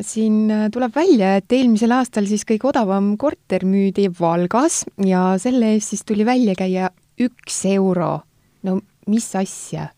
siin 0.06 0.70
tuleb 0.74 0.94
välja, 0.94 1.38
et 1.42 1.58
eelmisel 1.58 1.96
aastal 1.98 2.30
siis 2.30 2.46
kõige 2.46 2.70
odavam 2.70 3.16
korter 3.18 3.66
müüdi 3.66 4.12
Valgas 4.20 4.84
ja 5.02 5.32
selle 5.42 5.74
eest 5.74 5.96
siis 5.96 6.06
tuli 6.06 6.28
välja 6.28 6.54
käia 6.60 6.94
üks 7.18 7.64
euro. 7.74 8.20
no 8.62 8.82
mis 9.10 9.32
asja? 9.40 9.90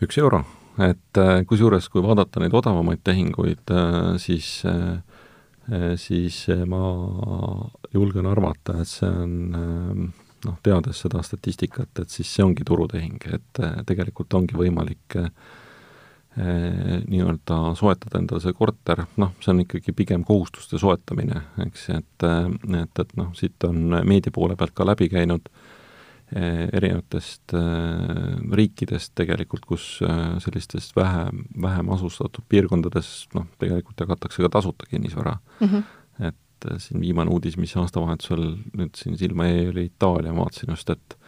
üks 0.00 0.16
euro 0.16 0.46
et 0.84 1.18
äh, 1.20 1.42
kusjuures, 1.48 1.88
kui 1.90 2.02
vaadata 2.04 2.42
neid 2.42 2.54
odavamaid 2.54 3.02
tehinguid, 3.06 3.70
äh, 3.74 4.14
siis 4.22 4.62
äh, 4.68 4.98
siis 6.00 6.46
ma 6.64 6.78
julgen 7.92 8.24
arvata, 8.24 8.78
et 8.80 8.88
see 8.88 9.08
on 9.12 9.32
noh, 9.52 10.54
teades 10.64 11.02
seda 11.04 11.20
statistikat, 11.20 11.90
et 12.00 12.08
siis 12.08 12.30
see 12.32 12.40
ongi 12.46 12.64
turutehing, 12.64 13.18
et 13.36 13.60
tegelikult 13.84 14.32
ongi 14.38 14.56
võimalik 14.56 15.18
nii-öelda 16.38 17.58
soetada 17.76 18.22
endale 18.22 18.40
see 18.40 18.56
korter, 18.56 19.04
noh, 19.20 19.34
see 19.44 19.52
on 19.52 19.60
ikkagi 19.66 19.92
pigem 19.98 20.24
kohustuste 20.24 20.80
soetamine, 20.80 21.42
eks, 21.66 21.84
et 21.98 22.24
et, 22.24 23.04
et 23.04 23.14
noh, 23.20 23.28
siit 23.36 23.68
on 23.68 23.98
meedia 24.08 24.32
poole 24.32 24.56
pealt 24.56 24.72
ka 24.72 24.88
läbi 24.88 25.10
käinud. 25.12 25.52
äh, 25.52 25.67
erinevatest 26.32 27.54
eh, 27.56 28.34
riikidest 28.60 29.14
tegelikult, 29.16 29.64
kus 29.68 29.86
eh, 30.04 30.24
sellistest 30.44 30.96
vähem, 30.96 31.46
vähem 31.62 31.92
asustatud 31.94 32.44
piirkondades 32.48 33.28
noh, 33.34 33.46
tegelikult 33.60 34.04
jagatakse 34.04 34.44
ka 34.44 34.50
tasuta 34.58 34.88
kinnisvara 34.90 35.38
mm. 35.60 35.68
-hmm. 35.68 36.28
et 36.28 36.68
siin 36.82 37.00
viimane 37.00 37.30
uudis, 37.30 37.56
mis 37.56 37.76
aastavahetusel 37.76 38.44
nüüd 38.76 38.96
siin 38.98 39.16
silma 39.18 39.46
jäi, 39.46 39.68
oli 39.68 39.84
Itaalia, 39.88 40.32
ma 40.32 40.44
vaatasin 40.44 40.74
just, 40.74 40.90
et 40.90 41.18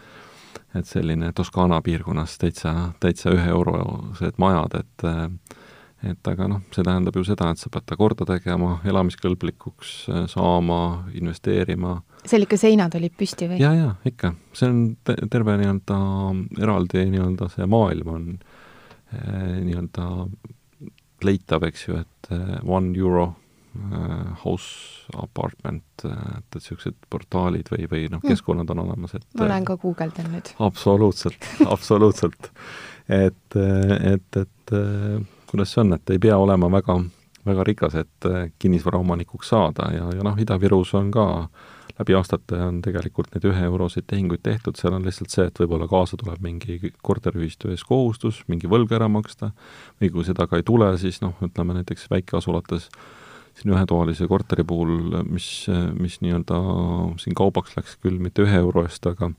et 0.75 0.87
selline 0.87 1.33
Toskaana 1.35 1.81
piirkonnas 1.83 2.37
täitsa, 2.39 2.93
täitsa 3.01 3.31
ühe 3.35 3.49
eurosed 3.51 4.37
majad, 4.39 4.77
et 4.79 5.05
et 6.07 6.29
aga 6.31 6.47
noh, 6.49 6.63
see 6.73 6.85
tähendab 6.87 7.17
ju 7.17 7.25
seda, 7.29 7.51
et 7.53 7.61
sa 7.61 7.73
pead 7.73 7.85
ta 7.89 7.97
korda 7.99 8.25
tegema, 8.29 8.79
elamiskõlblikuks 8.89 9.97
saama, 10.33 10.81
investeerima 11.19 11.99
seal 12.29 12.45
ikka 12.45 12.59
seinad 12.61 12.95
olid 12.99 13.15
püsti 13.19 13.49
või? 13.51 13.61
jaa, 13.63 13.73
jaa, 13.77 13.93
ikka. 14.09 14.35
see 14.57 14.71
on 14.71 14.81
te 15.07 15.17
terve 15.33 15.57
nii-öelda 15.61 15.99
eraldi 16.61 17.05
nii-öelda 17.15 17.51
see 17.55 17.69
maailm 17.71 18.15
on 18.15 18.27
eh, 18.37 19.61
nii-öelda 19.67 20.09
leitav, 21.25 21.65
eks 21.69 21.87
ju, 21.89 22.01
et 22.01 22.33
eh, 22.35 22.59
one 22.65 22.97
euro 22.99 23.33
house 24.43 25.07
apartment, 25.15 25.85
et, 26.03 26.11
et 26.11 26.57
niisugused 26.57 26.97
portaalid 27.07 27.69
või, 27.71 27.85
või 27.87 28.01
noh, 28.11 28.19
hmm. 28.19 28.33
keskkonnad 28.33 28.73
on 28.75 28.81
olemas, 28.83 29.15
et 29.15 29.27
ma 29.39 29.47
lähen 29.47 29.69
ka 29.69 29.77
guugeldan 29.79 30.27
nüüd. 30.33 30.51
absoluutselt, 30.59 31.47
absoluutselt. 31.71 32.51
et, 33.07 33.59
et, 34.11 34.41
et 34.43 34.75
kuidas 35.51 35.75
see 35.75 35.83
on, 35.85 35.97
et 35.99 36.15
ei 36.15 36.23
pea 36.23 36.39
olema 36.39 36.71
väga, 36.73 37.01
väga 37.47 37.67
rikas, 37.67 37.99
et 38.05 38.31
kinnisvaraomanikuks 38.59 39.53
saada 39.55 39.91
ja, 39.95 40.09
ja 40.17 40.25
noh, 40.27 40.39
Ida-Virus 40.39 40.95
on 40.99 41.11
ka 41.15 41.27
äh, 41.43 41.69
läbi 42.01 42.17
aastate 42.17 42.59
on 42.65 42.81
tegelikult 42.85 43.35
neid 43.35 43.45
üheeuroseid 43.51 44.07
tehinguid 44.09 44.43
tehtud, 44.45 44.79
seal 44.79 44.97
on 44.97 45.05
lihtsalt 45.07 45.33
see, 45.33 45.47
et 45.51 45.61
võib-olla 45.61 45.89
kaasa 45.91 46.19
tuleb 46.21 46.41
mingi 46.45 46.93
korteriühistu 47.05 47.73
ees 47.75 47.85
kohustus, 47.87 48.41
mingi 48.49 48.71
võlg 48.71 48.93
ära 48.97 49.09
maksta, 49.13 49.53
või 50.01 50.13
kui 50.15 50.27
seda 50.27 50.47
ka 50.49 50.61
ei 50.61 50.67
tule, 50.67 50.93
siis 51.01 51.21
noh, 51.25 51.37
ütleme 51.45 51.77
näiteks 51.81 52.09
väikeasulates 52.13 52.89
siin 53.61 53.75
ühetoalise 53.75 54.29
korteri 54.31 54.65
puhul, 54.65 55.21
mis, 55.29 55.51
mis 55.99 56.21
nii-öelda 56.25 56.61
siin 57.21 57.37
kaubaks 57.37 57.77
läks 57.77 57.99
küll 58.01 58.21
mitte 58.23 58.47
ühe 58.47 58.63
euro 58.63 58.87
eest, 58.87 59.05
aga 59.11 59.33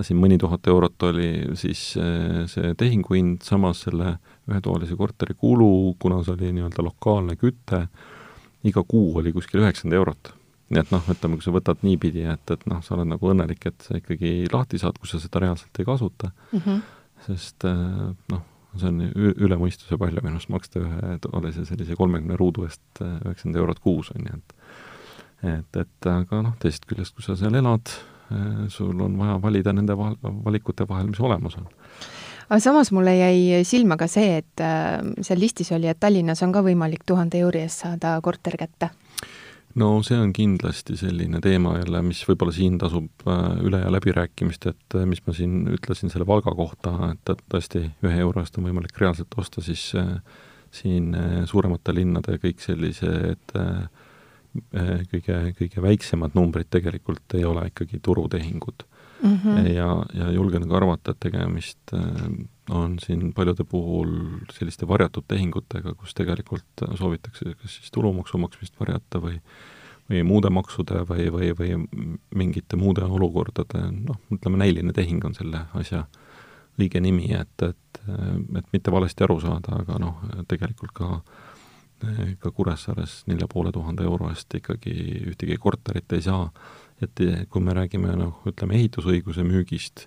siin 0.00 0.20
mõni 0.20 0.38
tuhat 0.40 0.66
eurot 0.72 1.04
oli 1.10 1.30
siis 1.60 1.82
see 1.92 2.74
tehinguhind, 2.80 3.42
samas 3.44 3.84
selle 3.86 4.16
ühetoalise 4.48 4.96
korteri 4.96 5.36
kulu, 5.38 5.94
kuna 6.00 6.22
see 6.24 6.32
oli 6.36 6.52
nii-öelda 6.56 6.84
lokaalne 6.86 7.36
küte, 7.36 7.86
iga 8.64 8.84
kuu 8.88 9.18
oli 9.20 9.34
kuskil 9.36 9.60
üheksakümmend 9.60 10.00
eurot 10.00 10.32
nii 10.72 10.80
et 10.80 10.92
noh, 10.94 11.04
ütleme, 11.12 11.36
kui 11.36 11.44
sa 11.44 11.52
võtad 11.52 11.82
niipidi, 11.84 12.22
et, 12.32 12.54
et 12.54 12.62
noh, 12.70 12.80
sa 12.84 12.94
oled 12.96 13.10
nagu 13.10 13.28
õnnelik, 13.28 13.66
et 13.68 13.84
sa 13.84 13.98
ikkagi 13.98 14.46
lahti 14.52 14.80
saad, 14.80 14.96
kui 15.00 15.10
sa 15.10 15.20
seda 15.20 15.42
reaalselt 15.44 15.80
ei 15.80 15.88
kasuta 15.88 16.30
mm, 16.32 16.62
-hmm. 16.64 16.78
sest 17.26 17.66
noh, 18.32 18.44
see 18.80 18.88
on 18.88 19.02
üle 19.12 19.58
mõistuse 19.60 19.98
palju 20.00 20.22
minu 20.24 20.38
arust 20.38 20.52
maksta 20.52 20.80
ühe 20.80 21.18
toalise 21.26 21.66
sellise 21.68 21.96
kolmekümne 21.98 22.38
ruudu 22.40 22.64
eest 22.68 23.02
üheksakümmend 23.02 23.60
eurot 23.60 23.82
kuus, 23.84 24.12
on 24.16 24.30
ju, 24.30 24.40
et 24.40 24.56
et, 25.42 25.76
et 25.76 26.06
aga 26.06 26.42
noh, 26.46 26.56
teisest 26.62 26.86
küljest, 26.86 27.14
kui 27.16 27.24
sa 27.26 27.36
seal 27.36 27.54
elad, 27.58 27.90
sul 28.72 29.00
on 29.00 29.18
vaja 29.18 29.38
valida 29.42 29.72
nende 29.72 29.96
vahel, 29.98 30.16
valikute 30.22 30.86
vahel, 30.88 31.10
mis 31.12 31.20
olemas 31.20 31.58
on 31.60 31.66
aga 32.52 32.60
samas 32.60 32.90
mulle 32.92 33.14
jäi 33.16 33.62
silma 33.64 33.96
ka 33.96 34.08
see, 34.10 34.36
et 34.42 34.60
äh, 34.60 35.00
seal 35.24 35.40
listis 35.40 35.72
oli, 35.72 35.88
et 35.88 36.00
Tallinnas 36.00 36.42
on 36.44 36.52
ka 36.52 36.60
võimalik 36.64 37.06
tuhande 37.08 37.40
euri 37.40 37.64
eest 37.64 37.86
saada 37.86 38.18
korter 38.24 38.58
kätte. 38.60 38.90
no 39.80 40.02
see 40.04 40.18
on 40.20 40.34
kindlasti 40.36 40.98
selline 41.00 41.40
teema 41.40 41.78
jälle, 41.78 42.02
mis 42.04 42.20
võib-olla 42.28 42.52
siin 42.52 42.76
tasub 42.78 43.24
äh, 43.24 43.40
üle 43.64 43.80
ja 43.80 43.92
läbirääkimist, 43.94 44.68
et 44.68 44.98
äh, 44.98 45.06
mis 45.08 45.24
ma 45.26 45.36
siin 45.36 45.62
ütlesin 45.72 46.12
selle 46.12 46.28
Valga 46.28 46.52
kohta, 46.56 46.92
et, 47.14 47.24
et 47.32 47.44
tõesti 47.48 47.86
ühe 48.04 48.20
euro 48.20 48.44
eest 48.44 48.60
on 48.60 48.68
võimalik 48.68 49.00
reaalselt 49.00 49.32
osta, 49.40 49.64
siis 49.64 49.92
siin 50.72 51.12
suuremate 51.44 51.92
linnade 51.92 52.38
kõik 52.40 52.62
sellised 52.64 53.56
kõige, 55.12 55.36
kõige 55.58 55.82
väiksemad 55.82 56.34
numbrid 56.36 56.68
tegelikult 56.70 57.36
ei 57.38 57.44
ole 57.48 57.66
ikkagi 57.70 58.00
turutehingud 58.04 58.84
mm. 59.22 59.36
-hmm. 59.44 59.66
ja, 59.72 59.90
ja 60.14 60.30
julgen 60.32 60.68
ka 60.68 60.76
arvata, 60.76 61.10
et 61.10 61.20
tegemist 61.20 61.94
äh, 61.94 62.26
on 62.70 62.98
siin 62.98 63.32
paljude 63.32 63.64
puhul 63.64 64.16
selliste 64.52 64.88
varjatud 64.88 65.24
tehingutega, 65.28 65.94
kus 65.94 66.14
tegelikult 66.14 66.84
soovitakse 66.98 67.54
kas 67.54 67.78
siis 67.78 67.90
tulumaksu 67.90 68.38
maksmist 68.38 68.80
varjata 68.80 69.22
või 69.22 69.40
või 70.10 70.22
muude 70.26 70.50
maksude 70.50 71.04
või, 71.08 71.28
või, 71.32 71.52
või 71.56 72.08
mingite 72.34 72.76
muude 72.76 73.04
olukordade, 73.04 73.86
noh, 73.92 74.18
ütleme 74.34 74.58
näiline 74.60 74.92
tehing 74.92 75.24
on 75.24 75.34
selle 75.34 75.64
asja 75.78 76.04
õige 76.80 77.00
nimi, 77.00 77.30
et, 77.36 77.62
et, 77.62 78.00
et 78.58 78.66
mitte 78.72 78.92
valesti 78.92 79.24
aru 79.24 79.38
saada, 79.40 79.78
aga 79.82 79.98
noh, 80.02 80.20
tegelikult 80.48 80.92
ka 80.96 81.08
ka 82.42 82.50
Kuressaares 82.50 83.22
nelja 83.30 83.46
poole 83.48 83.72
tuhande 83.72 84.02
euro 84.04 84.30
eest 84.30 84.54
ikkagi 84.58 84.94
ühtegi 85.32 85.58
korterit 85.60 86.12
ei 86.12 86.22
saa 86.22 86.46
et 87.02 87.22
kui 87.50 87.62
me 87.62 87.74
räägime 87.76 88.14
noh, 88.18 88.42
ütleme 88.48 88.76
ehitusõiguse 88.78 89.44
müügist, 89.46 90.06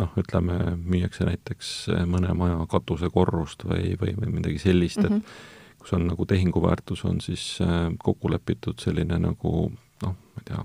noh, 0.00 0.12
ütleme, 0.18 0.58
müüakse 0.78 1.26
näiteks 1.28 1.72
mõne 2.10 2.34
maja 2.38 2.60
katusekorrust 2.70 3.66
või, 3.68 3.94
või, 4.00 4.14
või 4.18 4.36
midagi 4.38 4.60
sellist 4.62 5.02
mm, 5.02 5.08
-hmm. 5.08 5.16
et 5.16 5.22
mhm. 5.22 5.80
kus 5.82 5.96
on 5.98 6.06
nagu 6.10 6.26
tehinguväärtus 6.28 7.04
on 7.08 7.20
siis 7.20 7.46
äh, 7.64 7.90
kokku 7.98 8.30
lepitud 8.32 8.78
selline 8.80 9.18
nagu 9.18 9.72
noh, 10.02 10.14
ma 10.14 10.44
ei 10.44 10.48
tea, 10.50 10.64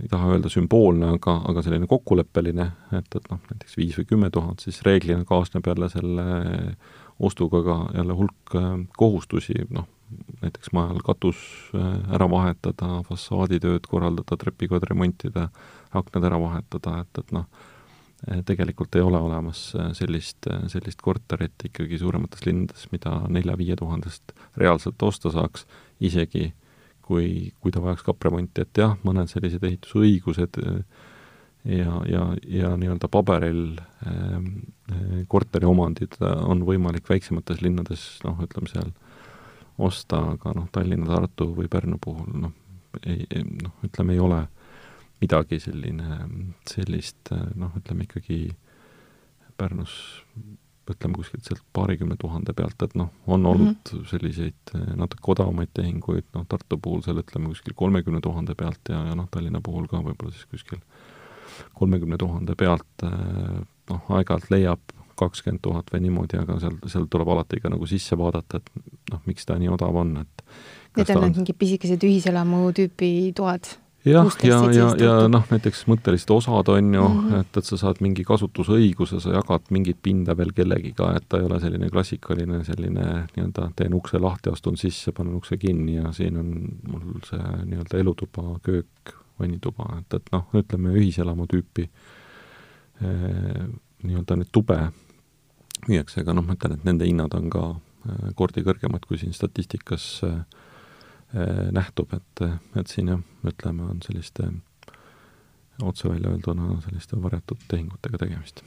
ei 0.00 0.08
taha 0.08 0.32
öelda 0.34 0.48
sümboolne, 0.52 1.12
aga, 1.18 1.36
aga 1.48 1.62
selline 1.62 1.86
kokkuleppeline, 1.86 2.70
et, 2.96 3.14
et 3.16 3.30
noh, 3.30 3.42
näiteks 3.52 3.76
viis 3.76 4.00
või 4.00 4.08
kümme 4.14 4.32
tuhat, 4.32 4.64
siis 4.64 4.82
reeglina 4.86 5.24
kaasneb 5.28 5.66
jälle 5.66 5.90
selle 5.92 6.26
ostuga 7.20 7.62
ka 7.64 7.78
jälle 7.94 8.16
hulk 8.16 8.54
äh, 8.56 8.70
kohustusi, 8.96 9.54
noh, 9.70 9.88
näiteks 10.42 10.72
majal 10.72 11.00
katus 11.04 11.40
äh, 11.74 12.14
ära 12.14 12.28
vahetada, 12.30 13.00
fassaaditööd 13.08 13.86
korraldada, 13.90 14.38
trepikood 14.40 14.84
remontida, 14.88 15.48
aknad 15.96 16.26
ära 16.30 16.40
vahetada, 16.40 17.00
et, 17.04 17.20
et 17.22 17.34
noh, 17.36 17.46
äh, 18.28 18.40
tegelikult 18.46 18.96
ei 18.96 19.04
ole 19.06 19.20
olemas 19.20 19.68
äh, 19.76 19.92
sellist, 19.96 20.48
sellist 20.72 21.02
korterit 21.04 21.68
ikkagi 21.70 22.00
suuremates 22.00 22.46
linnades, 22.46 22.88
mida 22.94 23.20
nelja-viie 23.28 23.76
tuhandest 23.80 24.34
reaalselt 24.60 25.02
osta 25.06 25.32
saaks, 25.34 25.66
isegi 26.00 26.50
kui, 27.04 27.52
kui 27.60 27.74
ta 27.74 27.82
vajaks 27.84 28.06
kapremonti, 28.06 28.66
et 28.66 28.82
jah, 28.82 28.96
mõned 29.06 29.30
sellised 29.30 29.64
ehitusõigused 29.66 30.60
ja, 31.64 32.00
ja, 32.08 32.24
ja 32.48 32.74
nii-öelda 32.76 33.08
paberil 33.08 33.78
äh, 34.06 35.24
korteriomandid 35.28 36.16
on 36.20 36.64
võimalik 36.66 37.08
väiksemates 37.08 37.60
linnades, 37.62 38.04
noh, 38.24 38.40
ütleme 38.42 38.70
seal 38.72 38.88
äh, 38.88 39.10
osta, 39.80 40.20
aga 40.34 40.54
noh, 40.56 40.68
Tallinna, 40.72 41.08
Tartu 41.08 41.50
või 41.56 41.68
Pärnu 41.70 41.98
puhul 42.02 42.32
noh, 42.44 42.54
ei, 43.06 43.26
noh, 43.62 43.76
ütleme, 43.86 44.16
ei 44.16 44.22
ole 44.22 44.40
midagi 45.20 45.60
selline, 45.62 46.24
sellist 46.68 47.32
noh, 47.58 47.72
ütleme 47.78 48.06
ikkagi 48.08 48.42
Pärnus 49.60 49.94
ütleme 50.90 51.14
kuskilt 51.14 51.46
sealt 51.46 51.62
paarikümne 51.76 52.16
tuhande 52.18 52.50
pealt, 52.56 52.80
et 52.82 52.96
noh, 52.98 53.12
on 53.30 53.44
olnud 53.46 53.76
mm 53.76 53.98
-hmm. 53.98 54.06
selliseid 54.10 54.72
natuke 54.98 55.32
odavamaid 55.36 55.70
tehinguid, 55.74 56.26
noh, 56.34 56.46
Tartu 56.48 56.78
puhul 56.82 57.04
seal 57.06 57.22
ütleme 57.22 57.52
kuskil 57.52 57.76
kolmekümne 57.78 58.20
tuhande 58.20 58.54
pealt 58.54 58.90
ja, 58.90 59.04
ja 59.06 59.14
noh, 59.14 59.28
Tallinna 59.30 59.60
puhul 59.62 59.86
ka 59.86 60.02
võib-olla 60.02 60.34
siis 60.34 60.50
kuskil 60.50 60.80
kolmekümne 61.74 62.18
tuhande 62.20 62.56
pealt 62.58 63.04
noh, 63.04 64.02
aeg-ajalt 64.16 64.50
leiab 64.50 64.96
kakskümmend 65.20 65.60
tuhat 65.62 65.92
või 65.92 66.06
niimoodi, 66.06 66.38
aga 66.40 66.56
seal, 66.62 66.78
seal 66.88 67.06
tuleb 67.12 67.28
alati 67.34 67.60
ka 67.60 67.72
nagu 67.72 67.86
sisse 67.88 68.16
vaadata, 68.18 68.60
et 68.60 69.12
noh, 69.12 69.20
miks 69.28 69.44
ta 69.48 69.58
nii 69.60 69.68
odav 69.72 70.00
on, 70.00 70.16
et 70.22 70.44
Need 70.96 71.12
on 71.14 71.22
need 71.22 71.36
mingid 71.38 71.58
pisikesed 71.60 72.02
ühiselamu 72.02 72.64
tüüpi 72.74 73.30
toad? 73.36 73.68
jah, 74.04 74.24
ja, 74.42 74.58
ja, 74.72 74.72
ja, 74.72 74.86
ja 75.04 75.14
noh, 75.28 75.44
näiteks 75.52 75.82
mõttelised 75.90 76.30
osad 76.32 76.70
on 76.72 76.94
ju 76.94 77.02
mm, 77.04 77.18
-hmm. 77.20 77.40
et, 77.40 77.56
et 77.60 77.68
sa 77.68 77.76
saad 77.76 78.00
mingi 78.00 78.24
kasutusõiguse, 78.24 79.20
sa 79.20 79.34
jagad 79.34 79.68
mingit 79.70 79.98
pinda 80.02 80.36
veel 80.36 80.54
kellegiga, 80.56 81.12
et 81.16 81.26
ta 81.28 81.38
ei 81.38 81.44
ole 81.44 81.60
selline 81.60 81.90
klassikaline 81.92 82.62
selline 82.64 83.06
nii-öelda 83.36 83.70
teen 83.76 83.94
ukse 83.94 84.18
lahti, 84.18 84.50
astun 84.50 84.80
sisse, 84.80 85.12
panen 85.12 85.36
ukse 85.36 85.60
kinni 85.60 85.98
ja 85.98 86.12
siin 86.16 86.40
on 86.40 86.54
mul 86.88 87.20
see 87.28 87.42
nii-öelda 87.66 88.00
elutuba, 88.00 88.56
köök, 88.64 89.14
vannituba, 89.40 89.88
et, 90.00 90.18
et 90.20 90.32
noh, 90.34 90.48
ütleme 90.60 90.94
ühiselamu 90.96 91.48
tüüpi 91.50 91.86
eh, 93.00 93.64
nii-öelda 94.04 94.36
nüüd 94.40 94.52
tube 94.52 94.78
müüakse, 95.88 96.24
aga 96.24 96.34
noh, 96.36 96.46
ma 96.46 96.56
ütlen, 96.56 96.76
et 96.76 96.86
nende 96.88 97.08
hinnad 97.08 97.34
on 97.36 97.48
ka 97.52 97.64
äh, 97.70 98.32
kordi 98.38 98.64
kõrgemad, 98.66 99.06
kui 99.08 99.20
siin 99.20 99.34
statistikas 99.36 100.08
äh, 100.26 100.40
äh, 101.34 101.68
nähtub, 101.76 102.12
et, 102.16 102.44
et 102.78 102.92
siin 102.92 103.12
jah, 103.14 103.22
ütleme, 103.46 103.88
on 103.94 104.02
selliste 104.04 104.50
otse 105.86 106.08
välja 106.08 106.30
öelduna 106.32 106.80
selliste 106.84 107.18
varjatud 107.22 107.60
tehingutega 107.68 108.18
tegemist. 108.18 108.62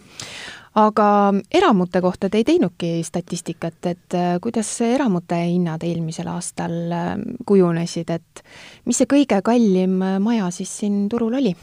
aga 0.75 1.07
eramute 1.51 2.01
kohta 2.01 2.29
te 2.29 2.41
ei 2.41 2.47
teinudki 2.47 3.03
statistikat, 3.03 3.85
et 3.85 4.17
kuidas 4.41 4.71
eramute 4.81 5.37
hinnad 5.45 5.83
eelmisel 5.83 6.27
aastal 6.33 6.73
kujunesid, 7.45 8.09
et 8.09 8.43
mis 8.85 8.97
see 8.97 9.09
kõige 9.09 9.41
kallim 9.45 9.99
maja 10.23 10.49
siis 10.51 10.73
siin 10.81 11.07
turul 11.09 11.37
oli? 11.41 11.53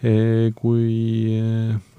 Kui, 0.00 0.84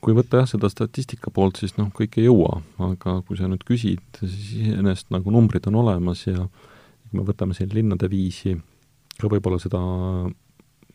kui 0.02 0.14
võtta 0.18 0.40
jah, 0.42 0.48
seda 0.50 0.72
statistika 0.74 1.30
poolt, 1.30 1.60
siis 1.62 1.76
noh, 1.78 1.92
kõik 1.94 2.18
ei 2.18 2.26
jõua, 2.26 2.56
aga 2.82 3.20
kui 3.28 3.38
sa 3.38 3.46
nüüd 3.46 3.62
küsid, 3.68 4.02
siis 4.18 4.56
iseenesest 4.58 5.12
nagu 5.14 5.30
numbrid 5.30 5.70
on 5.70 5.78
olemas 5.84 6.26
ja 6.26 6.40
kui 6.42 7.20
me 7.20 7.26
võtame 7.28 7.54
siin 7.54 7.70
linnade 7.76 8.10
viisi, 8.10 8.56
ka 9.22 9.30
võib-olla 9.30 9.62
seda 9.62 9.84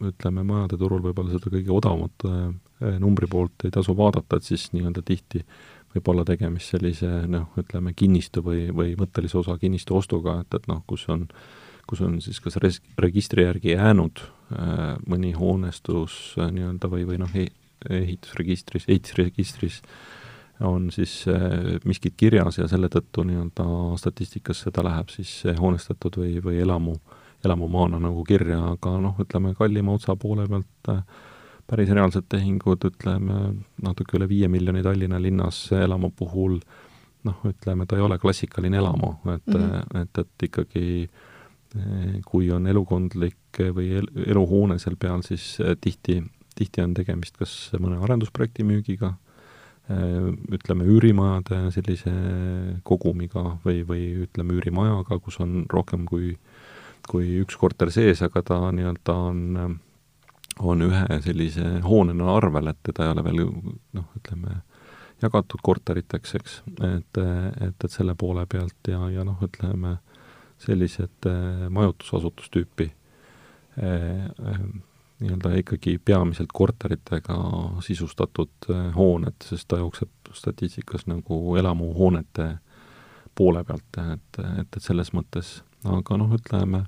ütleme, 0.04 0.44
majade 0.46 0.78
turul 0.80 1.02
võib-olla 1.04 1.37
seda 1.37 1.52
kõige 1.52 1.72
odavamat 1.72 2.26
eh, 2.30 2.96
numbri 3.00 3.28
poolt 3.30 3.64
ei 3.64 3.74
tasu 3.74 3.96
vaadata, 3.96 4.37
et 4.37 4.48
siis 4.48 4.68
nii-öelda 4.74 5.04
tihti 5.06 5.44
võib 5.94 6.11
olla 6.12 6.26
tegemist 6.28 6.74
sellise 6.74 7.22
noh, 7.30 7.48
ütleme 7.56 7.94
kinnistu 7.96 8.42
või, 8.44 8.66
või 8.74 8.96
mõttelise 9.00 9.38
osa 9.40 9.56
kinnistu 9.61 9.96
ostuga, 9.96 10.40
et, 10.44 10.59
et 10.59 10.68
noh, 10.68 10.82
kus 10.87 11.06
on 11.12 11.24
äh, 11.30 11.46
kus 11.87 12.02
on 12.04 12.18
siis 12.22 12.40
kas 12.42 12.59
res-, 12.62 12.82
registri 12.98 13.46
järgi 13.46 13.74
jäänud 13.74 14.22
äh, 14.22 14.96
mõni 15.09 15.32
hoonestus 15.37 16.35
äh, 16.38 16.50
nii-öelda 16.54 16.90
või, 16.92 17.06
või 17.09 17.20
noh, 17.22 17.35
ehitusregistris, 17.37 18.88
ehitusregistris 18.88 19.80
on 20.66 20.90
siis 20.94 21.20
äh, 21.30 21.76
miskit 21.87 22.16
kirjas 22.18 22.59
ja 22.61 22.68
selle 22.70 22.90
tõttu 22.92 23.26
nii-öelda 23.28 23.68
statistikasse 24.00 24.72
ta 24.74 24.85
läheb 24.87 25.12
siis 25.14 25.38
hoonestatud 25.61 26.18
või, 26.22 26.37
või 26.44 26.61
elamu, 26.64 26.96
elamumaana 27.44 28.01
nagu 28.01 28.25
kirja, 28.25 28.59
aga 28.72 28.96
noh, 29.01 29.16
ütleme 29.22 29.55
kallima 29.55 29.94
otsa 29.96 30.16
poole 30.16 30.49
pealt 30.49 30.92
äh, 30.92 31.03
päris 31.66 31.90
reaalsed 31.90 32.29
tehingud, 32.31 32.85
ütleme 32.88 33.38
natuke 33.83 34.18
üle 34.18 34.29
viie 34.31 34.49
miljoni 34.49 34.85
Tallinna 34.87 35.20
linnas 35.22 35.66
elamu 35.75 36.12
puhul 36.14 36.61
noh, 37.27 37.42
ütleme, 37.49 37.87
ta 37.87 37.99
ei 37.99 38.05
ole 38.07 38.18
klassikaline 38.22 38.79
elamu, 38.79 39.16
et 39.35 39.46
mm, 39.51 39.62
-hmm. 39.62 40.01
et, 40.03 40.18
et 40.22 40.49
ikkagi 40.49 40.87
äh, 41.03 42.20
kui 42.27 42.51
on 42.55 42.66
elukondlik 42.66 43.62
või 43.75 43.92
el, 44.01 44.09
eluhoone 44.27 44.79
seal 44.79 44.96
peal, 45.01 45.22
siis 45.27 45.57
äh, 45.61 45.77
tihti, 45.81 46.22
tihti 46.55 46.85
on 46.85 46.94
tegemist 46.94 47.38
kas 47.40 47.55
mõne 47.81 47.99
arendusprojekti 48.05 48.64
müügiga, 48.64 49.14
äh, 49.90 50.31
ütleme 50.53 50.87
üürimajade 50.87 51.70
sellise 51.75 52.12
kogumiga 52.85 53.59
või, 53.64 53.83
või 53.88 54.07
ütleme 54.29 54.59
üürimajaga, 54.61 55.18
kus 55.18 55.40
on 55.40 55.64
rohkem 55.72 56.07
kui, 56.07 56.37
kui 57.09 57.40
üks 57.42 57.59
korter 57.61 57.90
sees, 57.95 58.23
aga 58.27 58.42
ta 58.42 58.61
nii-öelda 58.75 59.16
on, 59.31 59.77
on 60.61 60.87
ühe 60.87 61.21
sellise 61.25 61.79
hoonena 61.85 62.33
arvel, 62.37 62.73
et 62.73 62.81
teda 62.87 63.07
ei 63.07 63.14
ole 63.14 63.25
veel 63.27 63.42
noh, 63.45 64.09
ütleme, 64.19 64.61
jagatud 65.23 65.62
korteriteks, 65.64 66.35
eks, 66.38 66.59
et, 66.85 67.21
et, 67.21 67.79
et 67.79 67.87
selle 67.92 68.14
poole 68.19 68.45
pealt 68.51 68.90
ja, 68.90 69.07
ja 69.12 69.25
noh, 69.25 69.40
ütleme 69.45 69.97
sellised 70.59 71.29
äh, 71.29 71.69
majutusasutustüüpi 71.71 72.90
äh, 73.83 74.25
äh, 74.25 74.61
nii-öelda 75.21 75.55
ikkagi 75.62 75.99
peamiselt 76.05 76.53
korteritega 76.53 77.37
sisustatud 77.85 78.69
hooned, 78.97 79.37
sest 79.45 79.69
ta 79.69 79.79
jookseb 79.81 80.33
statistikas 80.37 81.07
nagu 81.09 81.57
elamuhoonete 81.57 82.51
poole 83.37 83.62
pealt, 83.64 83.99
et, 84.12 84.40
et, 84.40 84.77
et 84.77 84.83
selles 84.83 85.12
mõttes, 85.16 85.61
aga 85.88 86.19
noh, 86.21 86.35
ütleme, 86.37 86.83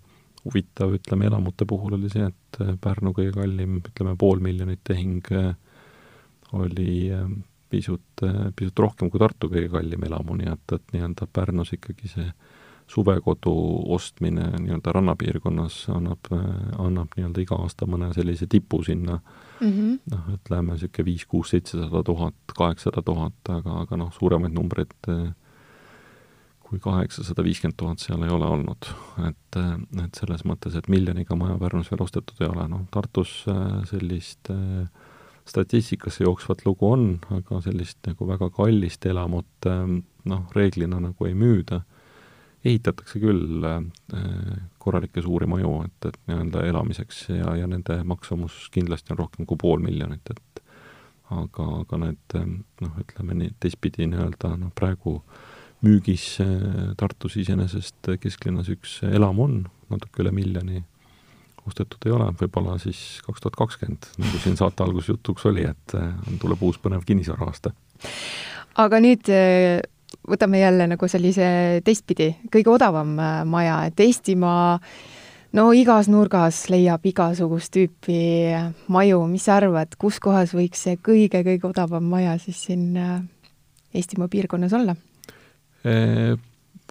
huvitav, 0.44 0.94
ütleme, 0.98 1.28
elamute 1.28 1.66
puhul 1.68 1.98
oli 1.98 2.10
see, 2.12 2.28
et 2.28 2.60
Pärnu 2.80 3.12
kõige 3.16 3.34
kallim, 3.36 3.80
ütleme, 3.82 4.16
pool 4.18 4.42
miljonit 4.44 4.80
tehing 4.86 5.32
äh, 5.34 5.52
oli 6.58 7.10
äh, 7.14 7.26
pisut, 7.68 8.22
pisut 8.56 8.78
rohkem 8.78 9.10
kui 9.10 9.20
Tartu 9.20 9.50
kõige 9.52 9.68
kallim 9.72 10.06
elamu, 10.08 10.38
nii 10.38 10.52
et, 10.52 10.76
et 10.78 10.94
nii-öelda 10.94 11.28
Pärnus 11.32 11.74
ikkagi 11.76 12.08
see 12.14 12.30
suvekodu 12.88 13.52
ostmine 13.94 14.46
nii-öelda 14.62 14.92
rannapiirkonnas 14.96 15.76
annab, 15.92 16.30
annab 16.80 17.12
nii-öelda 17.16 17.42
iga 17.44 17.58
aasta 17.60 17.86
mõne 17.90 18.08
sellise 18.16 18.48
tipu 18.48 18.80
sinna 18.84 19.18
mm 19.18 19.72
-hmm. 19.72 19.98
noh, 20.12 20.30
ütleme 20.38 20.72
niisugune 20.72 21.04
viis, 21.04 21.26
kuus, 21.26 21.50
seitsesada 21.52 22.02
tuhat, 22.02 22.34
kaheksasada 22.56 23.02
tuhat, 23.04 23.36
aga, 23.48 23.80
aga 23.82 23.96
noh, 23.96 24.12
suuremaid 24.18 24.56
numbreid 24.56 24.96
kui 26.68 26.80
kaheksasada 26.84 27.44
viiskümmend 27.46 27.78
tuhat 27.80 28.02
seal 28.02 28.22
ei 28.26 28.32
ole 28.32 28.46
olnud. 28.46 28.88
et, 29.28 29.60
et 30.04 30.20
selles 30.20 30.44
mõttes, 30.48 30.76
et 30.76 30.88
miljoniga 30.92 31.36
maja 31.38 31.58
Pärnus 31.60 31.90
veel 31.92 32.04
ostetud 32.04 32.42
ei 32.44 32.50
ole, 32.50 32.68
noh 32.68 32.86
Tartus 32.94 33.40
sellist 33.90 34.52
äh, 34.52 34.88
statistikasse 35.48 36.24
jooksvat 36.24 36.66
lugu 36.66 36.90
on, 36.92 37.06
aga 37.32 37.62
sellist 37.64 38.02
nagu 38.06 38.26
väga 38.28 38.50
kallist 38.52 39.06
elamut 39.08 39.68
noh, 39.68 40.42
reeglina 40.56 41.00
nagu 41.00 41.28
ei 41.28 41.36
müüda 41.38 41.80
ehitatakse 42.66 43.20
küll 43.22 43.64
äh, 43.64 43.82
korralikke 44.82 45.22
suuri 45.22 45.46
maju, 45.50 45.82
et, 45.86 46.08
et 46.10 46.18
nii-öelda 46.30 46.64
elamiseks 46.68 47.28
ja, 47.30 47.54
ja 47.58 47.68
nende 47.70 48.00
maksumus 48.08 48.66
kindlasti 48.74 49.14
on 49.14 49.22
rohkem 49.22 49.46
kui 49.48 49.60
pool 49.60 49.82
miljonit, 49.84 50.32
et 50.32 50.62
aga, 51.34 51.68
aga 51.82 52.00
need 52.02 52.38
noh, 52.82 52.98
ütleme 53.04 53.38
nii, 53.42 53.54
teistpidi 53.62 54.08
nii-öelda 54.10 54.56
noh, 54.58 54.72
praegu 54.78 55.20
müügis 55.84 56.38
äh, 56.44 56.94
Tartus 57.00 57.36
iseenesest 57.40 58.12
kesklinnas 58.20 58.70
üks 58.72 59.00
elamu 59.08 59.44
on, 59.48 59.58
natuke 59.92 60.24
üle 60.24 60.32
miljoni, 60.34 60.82
ostetud 61.68 62.08
ei 62.08 62.14
ole, 62.16 62.30
võib-olla 62.40 62.78
siis 62.82 63.20
kaks 63.26 63.44
tuhat 63.44 63.58
kakskümmend, 63.60 64.10
nagu 64.22 64.40
siin 64.42 64.56
saate 64.58 64.84
alguses 64.84 65.12
jutuks 65.12 65.46
oli, 65.50 65.68
et 65.68 65.98
äh, 65.98 66.10
tuleb 66.42 66.64
uus 66.64 66.80
põnev 66.82 67.06
kinnisvaraaasta. 67.08 67.74
aga 68.78 69.00
nüüd 69.02 69.30
võtame 70.28 70.60
jälle 70.60 70.86
nagu 70.88 71.08
sellise 71.08 71.80
teistpidi, 71.84 72.32
kõige 72.52 72.72
odavam 72.72 73.16
äh, 73.20 73.40
maja, 73.48 73.80
et 73.88 74.00
Eestimaa 74.00 74.78
no 75.56 75.68
igas 75.76 76.08
nurgas 76.12 76.64
leiab 76.72 77.06
igasugust 77.08 77.72
tüüpi 77.74 78.20
äh, 78.52 78.70
maju, 78.92 79.24
mis 79.30 79.48
sa 79.48 79.58
arvad, 79.60 79.96
kus 80.00 80.20
kohas 80.24 80.54
võiks 80.56 80.84
see 80.86 80.98
kõige-kõige 81.00 81.68
odavam 81.70 82.08
maja 82.08 82.36
siis 82.42 82.64
siin 82.68 82.90
äh, 82.96 83.20
Eestimaa 83.94 84.28
piirkonnas 84.32 84.76
olla? 84.76 84.96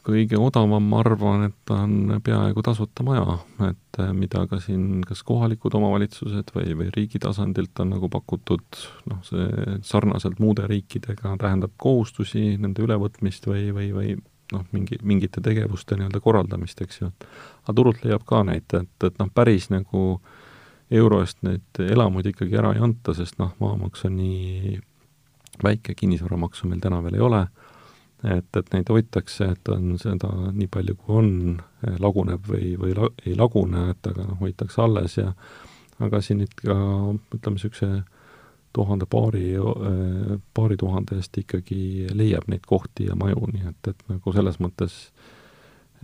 Kõige 0.07 0.39
odavam, 0.39 0.85
ma 0.87 1.01
arvan, 1.01 1.47
et 1.49 1.73
on 1.73 2.15
peaaegu 2.23 2.63
tasuta 2.63 3.03
maja, 3.05 3.37
et 3.67 3.99
eh, 3.99 4.13
mida 4.15 4.45
ka 4.47 4.59
siin 4.63 5.01
kas 5.07 5.23
kohalikud 5.27 5.75
omavalitsused 5.77 6.53
või, 6.55 6.71
või 6.79 6.87
riigi 6.95 7.19
tasandilt 7.23 7.79
on 7.83 7.91
nagu 7.95 8.09
pakutud, 8.11 8.81
noh, 9.11 9.19
see 9.27 9.77
sarnaselt 9.87 10.39
muude 10.43 10.67
riikidega 10.69 11.35
tähendab 11.41 11.75
kohustusi, 11.81 12.55
nende 12.61 12.85
ülevõtmist 12.85 13.49
või, 13.51 13.67
või, 13.75 13.91
või 13.95 14.15
noh, 14.55 14.63
mingi, 14.71 14.99
mingite 15.03 15.43
tegevuste 15.43 15.99
nii-öelda 15.99 16.23
korraldamist, 16.23 16.81
eks 16.85 17.01
ju. 17.01 17.11
aga 17.65 17.75
turult 17.75 18.03
leiab 18.05 18.23
ka 18.27 18.43
neid, 18.47 18.67
et, 18.79 18.93
et 19.03 19.19
noh, 19.19 19.31
päris 19.33 19.67
nagu 19.73 20.21
euro 20.87 21.19
eest 21.19 21.43
neid 21.43 21.83
elamuid 21.83 22.31
ikkagi 22.31 22.55
ära 22.55 22.71
ei 22.75 22.83
anta, 22.83 23.15
sest 23.17 23.41
noh, 23.43 23.51
maamaks 23.59 24.07
on 24.07 24.15
nii 24.21 24.77
väike, 25.63 25.97
kinnisvaramaksu 25.97 26.69
meil 26.69 26.79
täna 26.79 27.01
veel 27.03 27.17
ei 27.17 27.27
ole 27.27 27.47
et, 28.23 28.49
et 28.57 28.73
neid 28.73 28.89
hoitakse, 28.89 29.51
et 29.53 29.69
on 29.73 29.95
seda 30.01 30.29
nii 30.51 30.69
palju, 30.73 30.95
kui 30.97 31.17
on, 31.21 31.31
laguneb 32.01 32.47
või, 32.49 32.73
või 32.79 32.95
la, 32.97 33.09
ei 33.25 33.35
lagune, 33.37 33.89
et 33.93 34.09
aga 34.09 34.25
noh, 34.25 34.39
hoitakse 34.41 34.81
alles 34.81 35.17
ja 35.19 35.31
aga 36.03 36.21
siin 36.21 36.43
ikka 36.45 36.77
ütleme, 37.33 37.57
niisuguse 37.57 37.91
tuhande 38.77 39.07
paari, 39.09 39.55
paari 40.53 40.77
tuhande 40.77 41.17
eest 41.17 41.37
ikkagi 41.41 42.07
leiab 42.13 42.49
neid 42.51 42.65
kohti 42.69 43.07
ja 43.07 43.15
maju, 43.17 43.49
nii 43.53 43.69
et, 43.71 43.91
et 43.93 44.03
nagu 44.11 44.33
selles 44.35 44.59
mõttes 44.61 44.97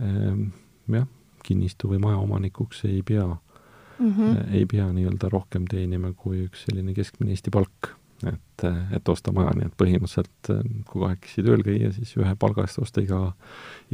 ehm, 0.02 0.48
jah, 0.90 1.06
kinnistu 1.44 1.90
või 1.92 2.00
majaomanikuks 2.02 2.86
ei 2.88 3.02
pea 3.06 3.26
mm, 3.28 4.10
-hmm. 4.10 4.54
ei 4.58 4.66
pea 4.66 4.88
nii-öelda 4.92 5.28
rohkem 5.30 5.68
teenima 5.70 6.12
kui 6.16 6.46
üks 6.48 6.64
selline 6.66 6.94
keskmine 6.96 7.36
Eesti 7.36 7.52
palk 7.54 7.92
et, 8.32 8.64
et 8.96 9.08
osta 9.08 9.32
maja, 9.34 9.52
nii 9.56 9.68
et 9.68 9.76
põhimõtteliselt 9.80 10.50
kui 10.90 11.02
kahekesi 11.02 11.44
tööl 11.46 11.62
käia, 11.66 11.92
siis 11.94 12.14
ühe 12.20 12.34
palga 12.40 12.64
eest 12.64 12.80
osta 12.82 13.02
iga, 13.04 13.20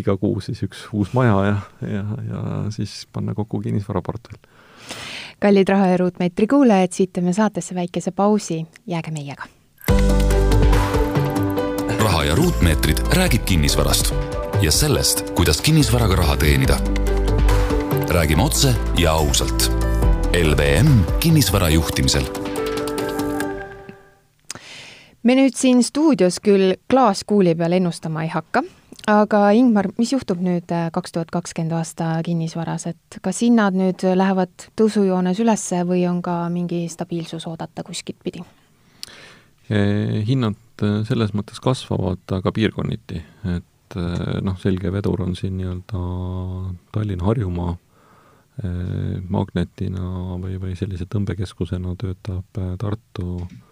iga 0.00 0.16
kuu 0.20 0.40
siis 0.44 0.62
üks 0.66 0.86
uus 0.96 1.14
maja 1.16 1.36
ja, 1.46 1.56
ja, 1.86 2.04
ja 2.28 2.42
siis 2.74 3.06
panna 3.12 3.34
kokku 3.34 3.62
kinnisvaraportfell. 3.64 4.40
kallid 5.40 5.68
Raha 5.68 5.94
ja 5.94 6.02
Ruutmeetri 6.02 6.46
kuulajad, 6.46 6.92
siit 6.92 7.12
teeme 7.12 7.32
saatesse 7.32 7.74
väikese 7.74 8.10
pausi, 8.10 8.64
jääge 8.86 9.10
meiega. 9.10 9.48
raha 12.00 12.24
ja 12.24 12.34
ruutmeetrid 12.34 12.98
räägib 13.16 13.44
kinnisvarast 13.44 14.14
ja 14.62 14.72
sellest, 14.72 15.30
kuidas 15.34 15.60
kinnisvaraga 15.60 16.16
raha 16.16 16.36
teenida. 16.36 16.80
räägime 18.08 18.42
otse 18.42 18.74
ja 18.98 19.12
ausalt. 19.12 19.70
LVM 20.30 21.00
kinnisvara 21.20 21.68
juhtimisel 21.68 22.39
me 25.22 25.36
nüüd 25.36 25.56
siin 25.56 25.82
stuudios 25.84 26.40
küll 26.44 26.74
klaaskuuli 26.90 27.54
peal 27.58 27.76
ennustama 27.76 28.24
ei 28.24 28.30
hakka, 28.32 28.62
aga 29.10 29.42
Ingmar, 29.56 29.90
mis 29.98 30.12
juhtub 30.14 30.40
nüüd 30.44 30.70
äh, 30.74 30.88
kaks 30.94 31.14
tuhat 31.16 31.32
kakskümmend 31.34 31.74
aasta 31.76 32.12
kinnisvaras, 32.26 32.88
et 32.92 33.20
kas 33.24 33.42
hinnad 33.44 33.76
nüüd 33.78 34.04
lähevad 34.16 34.70
tõusujoones 34.78 35.42
üles 35.44 35.66
või 35.88 36.06
on 36.10 36.22
ka 36.24 36.42
mingi 36.52 36.86
stabiilsus 36.92 37.46
oodata 37.50 37.86
kuskilt 37.86 38.20
pidi? 38.24 38.44
hinnad 39.70 40.82
äh, 40.82 41.02
selles 41.06 41.30
mõttes 41.36 41.60
kasvavad, 41.62 42.24
aga 42.34 42.50
piirkonniti, 42.50 43.20
et 43.52 43.94
äh, 44.00 44.40
noh, 44.42 44.56
selge 44.58 44.90
vedur 44.90 45.22
on 45.22 45.36
siin 45.38 45.56
nii-öelda 45.60 46.02
Tallinn-Harjumaa, 46.96 47.76
magnetina 49.32 50.34
või, 50.36 50.58
või 50.60 50.74
sellise 50.76 51.06
tõmbekeskusena 51.08 51.94
töötab 51.96 52.58
Tartu 52.82 53.38
Äh, 53.40 53.69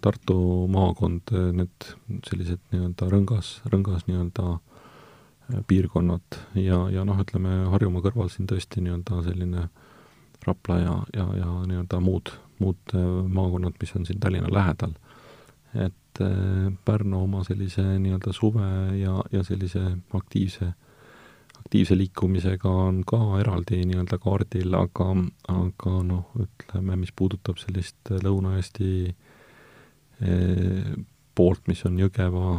Tartu 0.00 0.68
maakond, 0.70 1.32
äh, 1.34 1.50
need 1.50 1.88
sellised 2.28 2.60
nii-öelda 2.70 3.08
rõngas, 3.10 3.56
rõngas 3.66 4.04
nii-öelda 4.06 4.44
äh, 4.54 5.64
piirkonnad 5.66 6.38
ja, 6.54 6.84
ja 6.94 7.02
noh, 7.06 7.18
ütleme 7.18 7.64
Harjumaa 7.72 8.04
kõrval 8.04 8.30
siin 8.30 8.46
tõesti 8.46 8.84
nii-öelda 8.84 9.24
selline 9.26 9.66
Rapla 10.46 10.78
ja, 10.78 10.94
ja, 11.16 11.26
ja 11.40 11.50
nii-öelda 11.66 11.98
muud, 11.98 12.30
muud 12.62 12.94
maakonnad, 12.94 13.74
mis 13.82 13.96
on 13.98 14.06
siin 14.06 14.22
Tallinna 14.22 14.52
lähedal. 14.54 14.94
et 15.74 16.20
Pärnu 16.86 17.24
oma 17.24 17.42
sellise 17.44 17.82
nii-öelda 17.82 18.32
suve 18.32 18.70
ja, 19.00 19.18
ja 19.32 19.42
sellise 19.44 19.82
aktiivse, 20.14 20.70
aktiivse 21.58 21.98
liikumisega 21.98 22.70
on 22.70 23.02
ka 23.02 23.18
eraldi 23.40 23.82
nii-öelda 23.82 24.22
kaardil, 24.22 24.78
aga, 24.78 25.10
aga 25.50 26.00
noh, 26.06 26.30
ütleme, 26.38 27.02
mis 27.02 27.10
puudutab 27.10 27.58
sellist 27.58 28.14
Lõuna-Eesti 28.22 28.92
äh, 29.10 29.25
poolt, 31.36 31.66
mis 31.68 31.82
on 31.84 31.98
Jõgeva, 32.00 32.52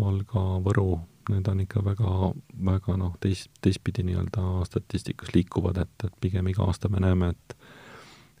Valga, 0.00 0.40
Võru, 0.64 0.96
need 1.30 1.48
on 1.48 1.60
ikka 1.62 1.84
väga, 1.84 2.32
väga 2.66 2.96
noh, 3.00 3.14
teist, 3.22 3.50
teistpidi 3.64 4.04
nii-öelda 4.08 4.64
statistikas 4.68 5.30
liikuvad, 5.34 5.78
et, 5.84 6.08
et 6.08 6.16
pigem 6.20 6.48
iga 6.50 6.66
aasta 6.66 6.90
me 6.92 7.02
näeme, 7.04 7.30
et 7.34 7.56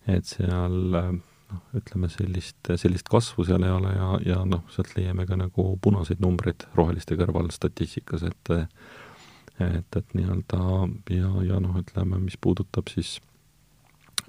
et 0.04 0.26
seal 0.28 0.74
noh, 1.54 1.62
ütleme 1.78 2.10
sellist, 2.12 2.58
sellist 2.80 3.08
kasvu 3.08 3.46
seal 3.48 3.64
ei 3.64 3.72
ole 3.72 3.94
ja, 3.94 4.08
ja 4.34 4.42
noh, 4.48 4.66
sealt 4.72 4.92
leiame 4.98 5.24
ka 5.28 5.38
nagu 5.40 5.66
punaseid 5.80 6.20
numbreid 6.20 6.66
roheliste 6.76 7.16
kõrval 7.20 7.50
statistikas, 7.54 8.26
et 8.28 8.54
et, 9.62 9.96
et 9.96 10.14
nii-öelda 10.18 10.60
ja, 11.14 11.30
ja 11.46 11.60
noh, 11.62 11.78
ütleme, 11.78 12.18
mis 12.18 12.36
puudutab 12.36 12.90
siis, 12.90 13.16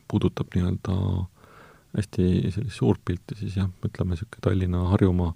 puudutab 0.07 0.53
nii-öelda 0.53 0.95
hästi 1.95 2.53
suurt 2.73 3.01
pilti, 3.05 3.37
siis 3.39 3.57
jah, 3.57 3.69
ütleme 3.85 4.15
niisugune 4.15 4.43
Tallinna, 4.43 4.83
Harjumaa 4.91 5.33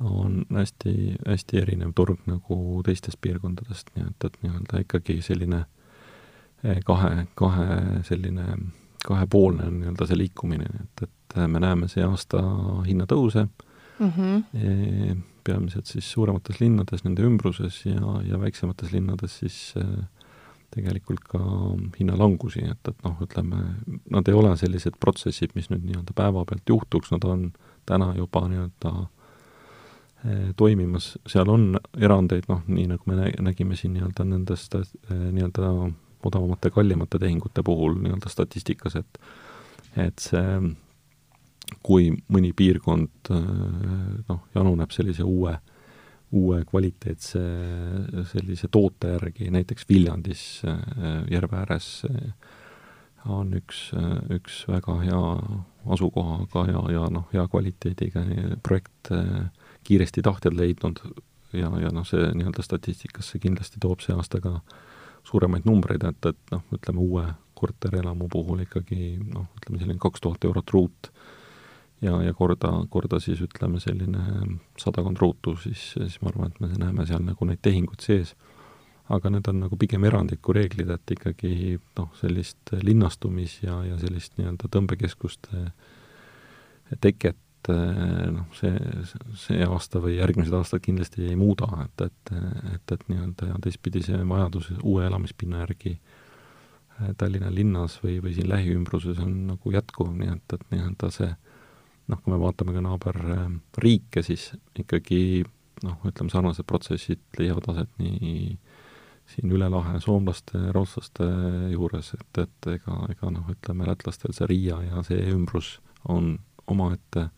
on 0.00 0.42
hästi, 0.52 1.16
hästi 1.26 1.60
erinev 1.62 1.94
turg 1.96 2.20
nagu 2.28 2.82
teistest 2.84 3.20
piirkondadest, 3.24 3.94
nii 3.96 4.10
et, 4.10 4.26
et 4.28 4.42
nii-öelda 4.42 4.82
ikkagi 4.84 5.20
selline 5.24 5.62
eh, 6.64 6.82
kahe, 6.84 7.26
kahe 7.34 7.68
selline 8.04 8.44
kahepoolne 9.06 9.68
on 9.70 9.78
nii-öelda 9.80 10.08
see 10.10 10.18
liikumine, 10.18 10.66
et, 10.82 11.06
et 11.06 11.38
me 11.48 11.62
näeme 11.62 11.88
see 11.88 12.04
aasta 12.04 12.42
hinnatõuse 12.86 13.46
mm, 13.46 14.10
-hmm. 14.16 15.22
peamiselt 15.44 15.86
siis 15.86 16.10
suuremates 16.12 16.60
linnades, 16.60 17.04
nende 17.04 17.24
ümbruses 17.24 17.84
ja, 17.86 18.18
ja 18.26 18.40
väiksemates 18.40 18.92
linnades 18.92 19.38
siis 19.38 19.74
tegelikult 20.76 21.24
ka 21.30 21.40
hinnalangusi, 21.96 22.64
et, 22.68 22.90
et 22.90 23.04
noh, 23.04 23.16
ütleme, 23.24 23.62
nad 24.12 24.28
ei 24.28 24.36
ole 24.36 24.52
sellised 24.60 24.98
protsessid, 25.02 25.54
mis 25.56 25.70
nüüd 25.72 25.84
nii-öelda 25.86 26.16
päevapealt 26.16 26.72
juhtuks, 26.72 27.12
nad 27.14 27.24
on 27.28 27.46
täna 27.88 28.12
juba 28.18 28.44
nii-öelda 28.50 28.92
eh, 29.02 30.48
toimimas, 30.60 31.14
seal 31.28 31.52
on 31.52 31.68
erandeid, 31.96 32.48
noh, 32.52 32.64
nii 32.68 32.88
nagu 32.92 33.12
me 33.12 33.30
nägime 33.48 33.78
siin 33.78 33.96
nii-öelda 33.96 34.26
nendest 34.28 34.76
eh, 34.80 34.88
nii-öelda 35.12 35.72
odavamate, 36.26 36.72
kallimate 36.74 37.20
tehingute 37.22 37.64
puhul 37.66 37.96
nii-öelda 38.02 38.32
statistikas, 38.32 38.98
et 39.00 39.22
et 39.96 40.20
see, 40.20 40.58
kui 41.86 42.10
mõni 42.28 42.52
piirkond 42.56 43.32
eh, 43.32 43.48
noh, 44.28 44.44
januneb 44.54 44.92
sellise 44.92 45.24
uue 45.24 45.54
äh, 45.56 45.75
uue 46.36 46.62
kvaliteetse 46.68 47.40
sellise 48.30 48.68
toote 48.72 49.14
järgi, 49.14 49.50
näiteks 49.54 49.88
Viljandis 49.88 50.44
äh, 50.68 50.78
järve 51.30 51.60
ääres 51.62 51.88
äh, 52.10 52.32
on 53.32 53.54
üks, 53.58 53.88
äh, 53.96 54.18
üks 54.38 54.64
väga 54.70 54.98
hea 55.02 55.22
asukohaga 55.96 56.66
ja, 56.70 56.82
ja 56.96 57.06
noh, 57.12 57.28
hea 57.32 57.46
kvaliteediga 57.50 58.24
projekt 58.66 59.12
kiiresti 59.86 60.22
tahtjad 60.26 60.56
leidnud 60.58 61.00
ja, 61.54 61.70
ja 61.80 61.92
noh, 61.94 62.06
see 62.06 62.26
nii-öelda 62.34 62.64
statistikasse 62.66 63.38
kindlasti 63.42 63.82
toob 63.82 64.02
see 64.02 64.16
aasta 64.16 64.42
ka 64.42 64.58
suuremaid 65.26 65.66
numbreid, 65.66 66.04
et, 66.06 66.30
et 66.32 66.54
noh, 66.54 66.64
ütleme 66.74 67.02
uue 67.02 67.26
korterelamu 67.56 68.28
puhul 68.30 68.64
ikkagi 68.66 69.16
noh, 69.22 69.48
ütleme 69.58 69.80
selline 69.80 70.02
kaks 70.02 70.22
tuhat 70.22 70.44
eurot 70.44 70.74
ruut 70.74 71.10
ja, 72.04 72.16
ja 72.22 72.34
korda, 72.36 72.72
korda 72.90 73.20
siis 73.22 73.40
ütleme 73.44 73.80
selline 73.80 74.58
sadakond 74.80 75.20
ruutu, 75.20 75.56
siis, 75.62 75.92
siis 75.94 76.20
ma 76.22 76.32
arvan, 76.32 76.52
et 76.52 76.60
me 76.60 76.70
näeme 76.80 77.06
seal 77.08 77.24
nagu 77.24 77.48
neid 77.48 77.62
tehinguid 77.64 78.04
sees. 78.04 78.34
aga 79.06 79.30
need 79.30 79.46
on 79.46 79.60
nagu 79.62 79.76
pigem 79.78 80.02
erandliku 80.04 80.50
reeglid, 80.56 80.88
et 80.90 81.10
ikkagi 81.14 81.76
noh, 81.98 82.08
sellist 82.18 82.72
linnastumis- 82.82 83.60
ja, 83.62 83.76
ja 83.86 83.98
sellist 84.02 84.32
nii-öelda 84.34 84.66
tõmbekeskuste 84.66 85.60
teket 87.00 87.36
noh, 87.70 88.46
see, 88.54 88.74
see 89.38 89.62
aasta 89.62 90.02
või 90.02 90.16
järgmised 90.18 90.54
aastad 90.58 90.82
kindlasti 90.82 91.26
ei 91.30 91.36
muuda, 91.38 91.68
et, 91.84 92.06
et, 92.08 92.34
et, 92.74 92.92
et 92.92 93.08
nii-öelda 93.08 93.52
ja 93.52 93.58
teistpidi 93.62 94.02
see 94.06 94.18
vajadus 94.28 94.72
uue 94.82 95.06
elamispinna 95.06 95.62
järgi 95.64 95.96
Tallinna 97.20 97.50
linnas 97.52 97.98
või, 98.02 98.18
või 98.24 98.32
siin 98.32 98.48
lähiümbruses 98.48 99.18
on 99.20 99.34
nagu 99.50 99.72
jätkuv, 99.72 100.14
nii 100.16 100.30
et, 100.32 100.54
et 100.56 100.62
nii-öelda 100.72 101.10
see 101.12 101.28
noh, 102.06 102.22
kui 102.22 102.32
me 102.32 102.40
vaatame 102.40 102.74
ka 102.76 102.82
naaberriike, 102.84 104.22
siis 104.26 104.50
ikkagi 104.78 105.44
noh, 105.84 105.98
ütleme, 106.08 106.32
sarnased 106.32 106.66
protsessid 106.68 107.22
leiavad 107.40 107.70
aset 107.72 107.90
nii 108.00 108.56
siin 109.26 109.50
üle 109.50 109.66
lahe 109.70 109.98
soomlaste, 110.02 110.60
rootslaste 110.74 111.26
juures, 111.72 112.12
et, 112.14 112.42
et 112.44 112.68
ega, 112.76 113.00
ega 113.10 113.30
noh, 113.34 113.48
ütleme 113.50 113.88
lätlastel 113.88 114.34
see 114.36 114.46
Riia 114.50 114.78
ja 114.86 115.02
see 115.06 115.18
ümbrus 115.32 115.76
on 116.12 116.36
omaette 116.70 117.28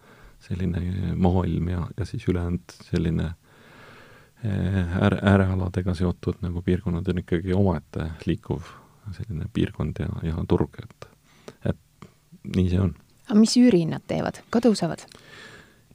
selline 0.45 1.15
maailm 1.17 1.71
ja, 1.73 1.87
ja 1.99 2.07
siis 2.07 2.27
ülejäänud 2.29 2.77
selline 2.91 3.31
eh, 4.45 4.99
ääre, 5.01 5.19
äärealadega 5.33 5.97
seotud 5.97 6.45
nagu 6.45 6.63
piirkonnad 6.63 7.09
on 7.09 7.25
ikkagi 7.25 7.57
omaette 7.57 8.11
liikuv 8.29 8.69
selline 9.17 9.49
piirkond 9.53 10.05
ja, 10.05 10.13
ja 10.29 10.45
turg, 10.49 10.77
et, 10.85 11.09
et 11.73 12.11
nii 12.55 12.69
see 12.69 12.85
on 12.85 12.93
aga 13.29 13.39
mis 13.39 13.57
üürihinnad 13.61 14.05
teevad, 14.09 14.41
ka 14.51 14.63
tõusevad? 14.65 15.05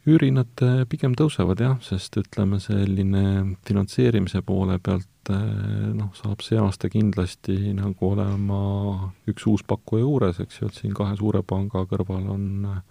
üürihinnad 0.04 0.64
äh, 0.66 0.82
pigem 0.92 1.14
tõusevad 1.16 1.62
jah, 1.64 1.78
sest 1.84 2.18
ütleme, 2.20 2.60
selline 2.60 3.56
finantseerimise 3.68 4.42
poole 4.44 4.76
pealt 4.84 5.32
äh, 5.32 5.46
noh, 5.96 6.10
saab 6.18 6.44
see 6.44 6.60
aasta 6.60 6.90
kindlasti 6.92 7.56
nagu 7.78 8.10
olema 8.10 9.14
üks 9.32 9.48
uus 9.48 9.64
pakkuja 9.68 10.04
juures, 10.04 10.42
eks 10.44 10.60
ju, 10.60 10.68
et 10.68 10.82
siin 10.82 10.98
kahe 10.98 11.16
suure 11.20 11.44
panga 11.48 11.86
kõrval 11.88 12.28
on 12.36 12.50
äh, 12.68 12.82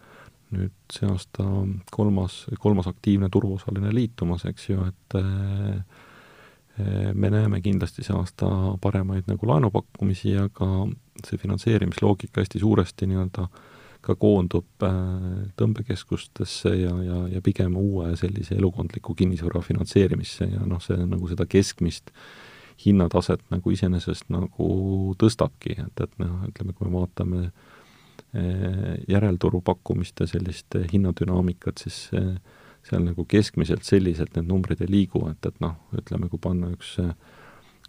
nüüd 0.57 0.73
see 0.93 1.09
aasta 1.09 1.45
kolmas, 1.93 2.47
kolmas 2.61 2.89
aktiivne 2.89 3.29
turuosaline 3.33 3.93
liitumas, 3.93 4.47
eks 4.49 4.67
ju, 4.69 4.83
et 4.85 5.17
me 7.17 7.31
näeme 7.33 7.61
kindlasti 7.65 8.05
see 8.05 8.13
aasta 8.17 8.49
paremaid 8.81 9.25
nagu 9.29 9.49
laenupakkumisi, 9.49 10.35
aga 10.41 10.69
see 11.25 11.41
finantseerimisloogika 11.41 12.45
hästi 12.45 12.61
suuresti 12.61 13.09
nii-öelda 13.09 13.47
äh, 13.47 13.72
ka 14.03 14.17
koondub 14.19 14.87
äh, 14.87 14.95
tõmbekeskustesse 15.59 16.73
ja, 16.75 16.95
ja, 17.07 17.19
ja 17.37 17.43
pigem 17.45 17.77
uue 17.79 18.13
sellise 18.19 18.57
elukondliku 18.59 19.15
kinnisvara 19.19 19.63
finantseerimisse 19.65 20.49
ja 20.51 20.65
noh, 20.67 20.83
see 20.83 20.99
nagu 21.07 21.31
seda 21.31 21.47
keskmist 21.51 22.11
hinnataset 22.83 23.45
nagu 23.53 23.71
iseenesest 23.71 24.33
nagu 24.33 24.71
tõstabki, 25.21 25.77
et, 25.85 26.03
et 26.03 26.19
noh, 26.23 26.41
ütleme, 26.49 26.75
kui 26.75 26.89
me 26.89 26.97
vaatame 26.99 27.45
äh, 27.47 28.97
järelturu 29.11 29.63
pakkumiste 29.65 30.27
sellist 30.31 30.79
hinnadünaamikat, 30.93 31.85
siis 31.87 32.09
seal 32.83 33.05
nagu 33.05 33.25
keskmiselt 33.29 33.87
selliselt 33.87 34.35
need 34.37 34.49
numbrid 34.51 34.83
ei 34.83 34.91
liigu, 34.91 35.23
et, 35.31 35.47
et 35.47 35.63
noh, 35.63 35.77
ütleme, 35.95 36.29
kui 36.33 36.43
panna 36.43 36.73
üks 36.75 36.97
äh, 37.03 37.15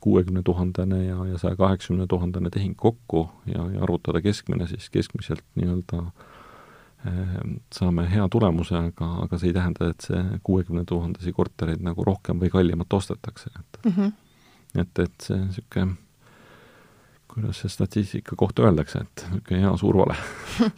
kuuekümne 0.04 0.44
tuhandene 0.44 1.06
ja, 1.06 1.18
ja 1.32 1.39
saja 1.42 1.56
kaheksakümne 1.60 2.08
tuhandene 2.12 2.52
tehing 2.54 2.76
kokku 2.78 3.26
ja, 3.48 3.66
ja 3.72 3.84
arvutada 3.86 4.22
keskmine, 4.22 4.68
siis 4.68 4.89
keskmiselt 4.94 5.44
nii-öelda 5.56 6.02
eh, 7.08 7.36
saame 7.76 8.08
hea 8.12 8.28
tulemuse, 8.32 8.76
aga, 8.89 9.10
aga 9.26 9.39
see 9.39 9.54
ei 9.54 9.58
tähenda, 9.58 9.92
et 9.94 10.08
see 10.10 10.24
kuuekümne 10.44 10.86
tuhandesi 10.89 11.36
kortereid 11.36 11.84
nagu 11.86 12.06
rohkem 12.08 12.42
või 12.44 12.52
kallimalt 12.54 13.00
ostetakse, 13.00 13.52
et 13.60 13.86
mm 13.86 13.96
-hmm. 13.98 14.82
et, 14.84 15.06
et 15.08 15.30
see 15.30 15.39
niisugune 15.46 15.98
kuidas 17.34 17.63
see 17.63 17.74
statistika 17.74 18.38
kohta 18.39 18.67
öeldakse, 18.67 19.04
et 19.04 19.28
niisugune 19.32 19.65
hea 19.65 19.76
suur 19.82 20.02
vale 20.04 20.17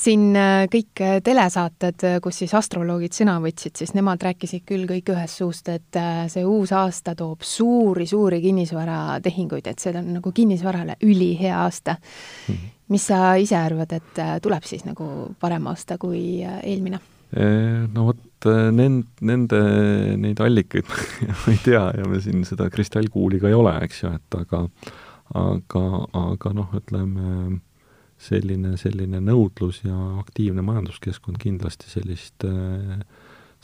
siin 0.00 0.30
äh, 0.38 0.64
kõik 0.70 1.02
äh, 1.04 1.18
telesaated, 1.24 2.04
äh, 2.06 2.16
kus 2.24 2.40
siis 2.42 2.54
astroloogid 2.56 3.14
sõna 3.16 3.36
võtsid, 3.42 3.76
siis 3.80 3.92
nemad 3.96 4.22
rääkisid 4.24 4.64
küll 4.68 4.86
kõik 4.88 5.12
ühest 5.14 5.40
suust, 5.40 5.68
et 5.72 6.00
see 6.32 6.44
uus 6.46 6.72
aasta 6.76 7.14
toob 7.18 7.44
suuri-suuri 7.46 8.40
kinnisvaratehinguid, 8.44 9.70
et 9.70 9.82
see 9.82 9.94
on 9.98 10.14
nagu 10.18 10.32
kinnisvarale 10.34 10.96
ülihea 11.04 11.62
aasta 11.64 11.96
mm. 12.00 12.54
-hmm. 12.54 12.74
mis 12.88 13.06
sa 13.06 13.34
ise 13.36 13.56
arvad, 13.56 13.92
et 13.92 14.42
tuleb 14.42 14.64
siis 14.64 14.84
nagu 14.84 15.34
parem 15.40 15.66
aasta 15.66 15.98
kui 15.98 16.42
eelmine? 16.42 17.00
No 17.94 18.06
vot, 18.06 18.46
nend-, 18.74 19.20
nende, 19.20 19.60
neid 20.16 20.40
allikaid 20.40 20.88
ma 21.44 21.52
ei 21.52 21.60
tea 21.64 21.84
ja 21.98 22.08
me 22.08 22.20
siin 22.20 22.44
seda 22.44 22.70
kristallkuuli 22.70 23.38
ka 23.40 23.48
ei 23.48 23.54
ole, 23.54 23.76
eks 23.84 24.02
ju, 24.02 24.10
et 24.10 24.38
aga 24.40 24.64
aga, 25.34 25.82
aga 26.12 26.52
noh, 26.54 26.70
ütleme 26.76 27.60
selline, 28.20 28.76
selline 28.80 29.20
nõudlus 29.24 29.82
ja 29.84 29.96
aktiivne 30.20 30.62
majanduskeskkond 30.66 31.40
kindlasti 31.40 31.90
sellist, 31.90 32.44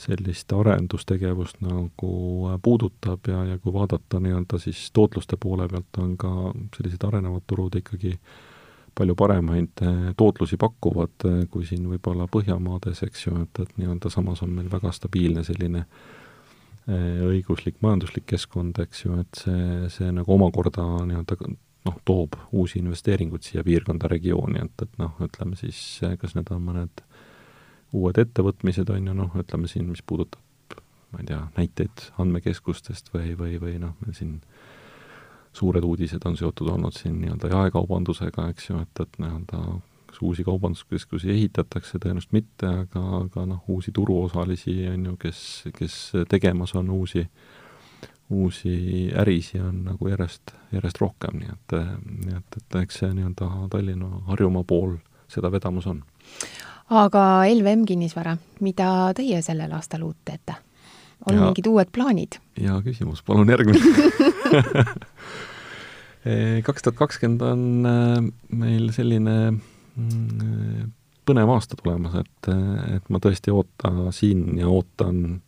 sellist 0.01 0.53
arendustegevust 0.53 1.61
nagu 1.65 2.11
puudutab 2.63 3.29
ja, 3.31 3.45
ja 3.53 3.59
kui 3.61 3.75
vaadata 3.75 4.21
nii-öelda 4.23 4.61
siis 4.63 4.89
tootluste 4.97 5.39
poole 5.41 5.69
pealt, 5.69 6.03
on 6.03 6.17
ka 6.21 6.33
sellised 6.77 7.05
arenevad 7.09 7.45
turud 7.47 7.77
ikkagi 7.81 8.17
palju 8.97 9.15
paremaid 9.15 9.83
tootlusi 10.17 10.57
pakuvad 10.57 11.27
kui 11.53 11.67
siin 11.69 11.85
võib-olla 11.91 12.29
Põhjamaades, 12.33 13.03
eks 13.05 13.27
ju, 13.27 13.35
et, 13.45 13.61
et 13.61 13.75
nii-öelda 13.77 14.13
samas 14.13 14.41
on 14.45 14.55
meil 14.57 14.71
väga 14.73 14.93
stabiilne 14.97 15.45
selline 15.45 15.85
õiguslik, 16.87 17.81
majanduslik 17.83 18.27
keskkond, 18.31 18.79
eks 18.85 19.05
ju, 19.05 19.17
et 19.23 19.41
see, 19.43 19.89
see 19.91 20.11
nagu 20.15 20.35
omakorda 20.37 20.85
nii-öelda 21.09 21.39
noh, 21.87 21.97
toob 22.07 22.37
uusi 22.55 22.79
investeeringuid 22.79 23.47
siia 23.47 23.65
piirkonda, 23.67 24.11
regiooni, 24.11 24.63
et, 24.63 24.87
et 24.87 24.99
noh, 25.03 25.15
ütleme 25.27 25.59
siis, 25.59 25.81
kas 26.21 26.37
need 26.39 26.51
on 26.55 26.63
mõned 26.67 27.03
uued 27.97 28.19
ettevõtmised, 28.23 28.91
on 28.93 29.11
ju, 29.11 29.17
noh, 29.19 29.35
ütleme 29.43 29.71
siin, 29.71 29.89
mis 29.91 30.03
puudutab 30.07 30.43
ma 31.13 31.23
ei 31.23 31.29
tea, 31.31 31.43
näiteid 31.57 32.07
andmekeskustest 32.21 33.13
või, 33.15 33.35
või, 33.39 33.57
või 33.63 33.79
noh, 33.83 33.95
meil 34.03 34.17
siin 34.17 34.39
suured 35.57 35.85
uudised 35.87 36.25
on 36.29 36.37
seotud 36.37 36.69
olnud 36.69 36.97
siin 36.97 37.17
nii-öelda 37.23 37.51
jaekaubandusega, 37.53 38.51
eks 38.53 38.71
ju, 38.71 38.81
et, 38.85 39.03
et 39.03 39.21
nii-öelda 39.23 39.63
kas 40.17 40.23
uusi 40.23 40.45
kaubanduskeskusi 40.45 41.31
ehitatakse, 41.31 41.99
tõenäoliselt 42.01 42.33
mitte, 42.33 42.67
aga, 42.67 43.01
aga 43.21 43.47
noh, 43.47 43.63
uusi 43.69 43.93
turuosalisi 43.93 44.89
on 44.89 45.05
ju, 45.11 45.17
kes, 45.21 45.65
kes 45.77 46.13
tegemas 46.29 46.75
on 46.75 46.91
uusi 46.91 47.29
uusi 48.31 49.11
ärisi 49.15 49.61
on 49.61 49.85
nagu 49.85 50.09
järjest, 50.09 50.51
järjest 50.73 50.99
rohkem, 50.99 51.39
nii 51.39 51.49
et, 51.53 51.73
nii 52.25 52.35
et, 52.35 52.57
et 52.59 52.77
eks 52.81 52.99
see 53.03 53.13
nii-öelda 53.15 53.69
Tallinna, 53.71 54.09
Harjumaa 54.27 54.65
pool 54.67 54.97
seda 55.31 55.51
vedamas 55.53 55.87
on. 55.87 56.01
aga 56.91 57.45
LVM 57.53 57.85
kinnisvara, 57.87 58.37
mida 58.61 59.13
teie 59.15 59.43
sellel 59.43 59.73
aastal 59.79 60.03
uut 60.03 60.17
teete? 60.25 60.55
on 61.27 61.35
ja, 61.37 61.41
mingid 61.45 61.67
uued 61.71 61.89
plaanid? 61.95 62.41
hea 62.59 62.81
küsimus, 62.89 63.23
palun 63.23 63.49
järgmine 63.53 63.79
kaks 66.67 66.83
tuhat 66.83 66.99
kakskümmend 66.99 67.43
on 67.47 67.87
äh, 67.87 68.19
meil 68.51 68.91
selline 68.97 69.37
põnev 71.27 71.51
aasta 71.55 71.79
tulemas, 71.81 72.15
et, 72.21 72.51
et 72.97 73.09
ma 73.11 73.21
tõesti 73.23 73.53
ootasin 73.55 74.61
ja 74.61 74.69
ootan 74.71 75.41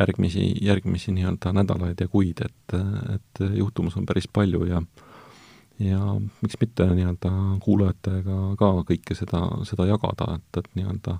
järgmisi, 0.00 0.48
järgmisi 0.64 1.12
nii-öelda 1.14 1.52
nädalaid 1.54 2.00
ja 2.00 2.08
kuid, 2.08 2.42
et, 2.44 2.76
et 3.14 3.42
juhtumas 3.58 3.96
on 4.00 4.06
päris 4.08 4.28
palju 4.32 4.64
ja 4.70 4.82
ja 5.82 5.98
miks 6.42 6.58
mitte 6.60 6.84
nii-öelda 6.86 7.30
kuulajatega 7.64 8.36
ka 8.58 8.68
kõike 8.86 9.16
seda, 9.18 9.40
seda 9.66 9.86
jagada, 9.88 10.36
et, 10.36 10.58
et 10.60 10.68
nii-öelda 10.78 11.16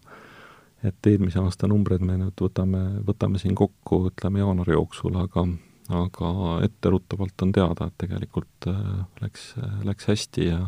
et 0.86 1.06
eelmise 1.06 1.40
aasta 1.42 1.68
numbreid 1.70 2.02
me 2.04 2.16
nüüd 2.18 2.42
võtame, 2.42 2.82
võtame 3.06 3.40
siin 3.42 3.54
kokku, 3.58 4.06
ütleme 4.10 4.42
jaanuari 4.42 4.74
jooksul, 4.76 5.16
aga 5.18 5.46
aga 5.92 6.28
etteruttavalt 6.64 7.42
on 7.42 7.52
teada, 7.52 7.88
et 7.88 7.96
tegelikult 8.00 8.68
äh, 8.70 9.02
läks, 9.20 9.48
läks 9.84 10.06
hästi 10.08 10.46
ja 10.46 10.60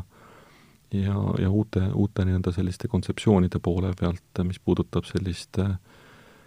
ja, 1.02 1.16
ja 1.40 1.50
uute, 1.50 1.82
uute 1.94 2.24
nii-öelda 2.26 2.52
selliste 2.54 2.88
kontseptsioonide 2.88 3.60
poole 3.62 3.92
pealt, 3.98 4.42
mis 4.46 4.60
puudutab 4.60 5.06
sellist 5.08 5.58
äh, 5.62 5.76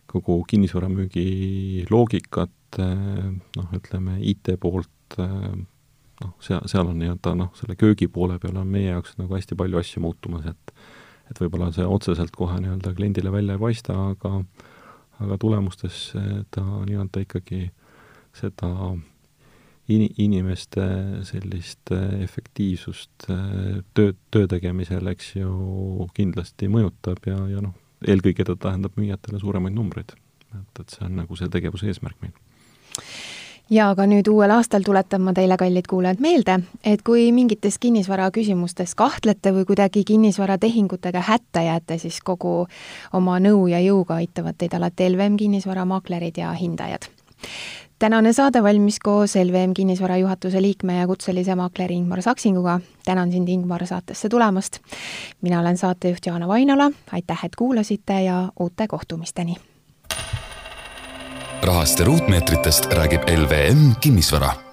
kogu 0.08 0.40
kinnisvaramüügi 0.50 1.88
loogikat, 1.92 2.80
äh, 2.80 3.26
noh, 3.58 3.74
ütleme 3.76 4.20
IT 4.22 4.54
poolt, 4.64 5.18
noh, 5.18 6.32
seal, 6.44 6.64
seal 6.70 6.88
on 6.88 7.02
nii-öelda 7.02 7.36
noh, 7.40 7.52
selle 7.58 7.78
köögi 7.80 8.10
poole 8.12 8.40
peal 8.44 8.58
on 8.60 8.70
meie 8.72 8.92
jaoks 8.92 9.18
nagu 9.22 9.36
hästi 9.38 9.58
palju 9.60 9.84
asju 9.84 10.04
muutumas, 10.06 10.48
et 10.54 10.78
et 11.28 11.40
võib-olla 11.42 11.74
see 11.76 11.84
otseselt 11.84 12.32
kohe 12.32 12.56
nii-öelda 12.64 12.94
kliendile 12.96 13.32
välja 13.34 13.58
ei 13.58 13.60
paista, 13.60 13.96
aga 14.14 14.38
aga 15.20 15.36
tulemustes 15.42 16.14
ta 16.54 16.62
nii-öelda 16.62 17.26
ikkagi 17.26 17.66
seda 18.38 18.70
in-, 19.88 20.10
inimeste 20.18 20.86
sellist 21.28 21.92
efektiivsust 22.24 23.28
töö, 23.28 24.14
töö 24.32 24.48
tegemisel, 24.48 25.08
eks 25.14 25.36
ju, 25.40 26.08
kindlasti 26.18 26.70
mõjutab 26.72 27.30
ja, 27.30 27.40
ja 27.52 27.64
noh, 27.64 27.76
eelkõige 28.08 28.46
ta 28.48 28.58
tähendab 28.68 28.98
müüjatele 29.00 29.40
suuremaid 29.42 29.76
numbreid. 29.76 30.14
et, 30.54 30.80
et 30.80 30.90
see 30.90 31.06
on 31.06 31.18
nagu 31.22 31.36
see 31.36 31.50
tegevuse 31.52 31.90
eesmärk 31.92 32.22
meil 32.22 32.36
ja 33.70 33.90
aga 33.92 34.06
nüüd 34.08 34.28
uuel 34.32 34.52
aastal 34.56 34.86
tuletan 34.86 35.22
ma 35.26 35.34
teile, 35.36 35.58
kallid 35.60 35.88
kuulajad, 35.90 36.22
meelde, 36.24 36.60
et 36.88 37.04
kui 37.06 37.28
mingites 37.36 37.78
kinnisvara 37.84 38.30
küsimustes 38.36 38.96
kahtlete 38.96 39.52
või 39.56 39.68
kuidagi 39.68 40.04
kinnisvaratehingutega 40.08 41.24
hätta 41.28 41.66
jääte, 41.68 42.00
siis 42.02 42.22
kogu 42.24 42.68
oma 43.14 43.40
nõu 43.44 43.68
ja 43.72 43.82
jõuga 43.84 44.22
aitavad 44.22 44.58
teid 44.58 44.78
alati 44.78 45.10
LVM 45.12 45.38
kinnisvaramaaklerid 45.42 46.40
ja 46.44 46.54
hindajad. 46.56 47.10
Tänane 48.00 48.34
saade 48.34 48.64
valmis 48.64 49.00
koos 49.00 49.36
LVM 49.36 49.74
kinnisvara 49.74 50.18
juhatuse 50.18 50.62
liikme 50.62 50.98
ja 50.98 51.08
kutselise 51.08 51.56
maakleri 51.56 51.96
Ingmar 51.96 52.22
Saksinguga. 52.22 52.80
tänan 53.06 53.32
sind, 53.32 53.48
Ingmar, 53.48 53.88
saatesse 53.88 54.30
tulemast. 54.30 54.80
mina 55.42 55.60
olen 55.60 55.78
saatejuht 55.78 56.26
Jaana 56.26 56.48
Vainola, 56.48 56.92
aitäh, 57.12 57.46
et 57.46 57.56
kuulasite 57.56 58.22
ja 58.22 58.50
uute 58.60 58.88
kohtumisteni 58.88 59.56
rahast 61.62 62.00
ja 62.00 62.06
ruutmeetritest 62.06 62.86
räägib 62.86 63.22
LVM 63.22 63.92
Kinnisvara 64.02 64.67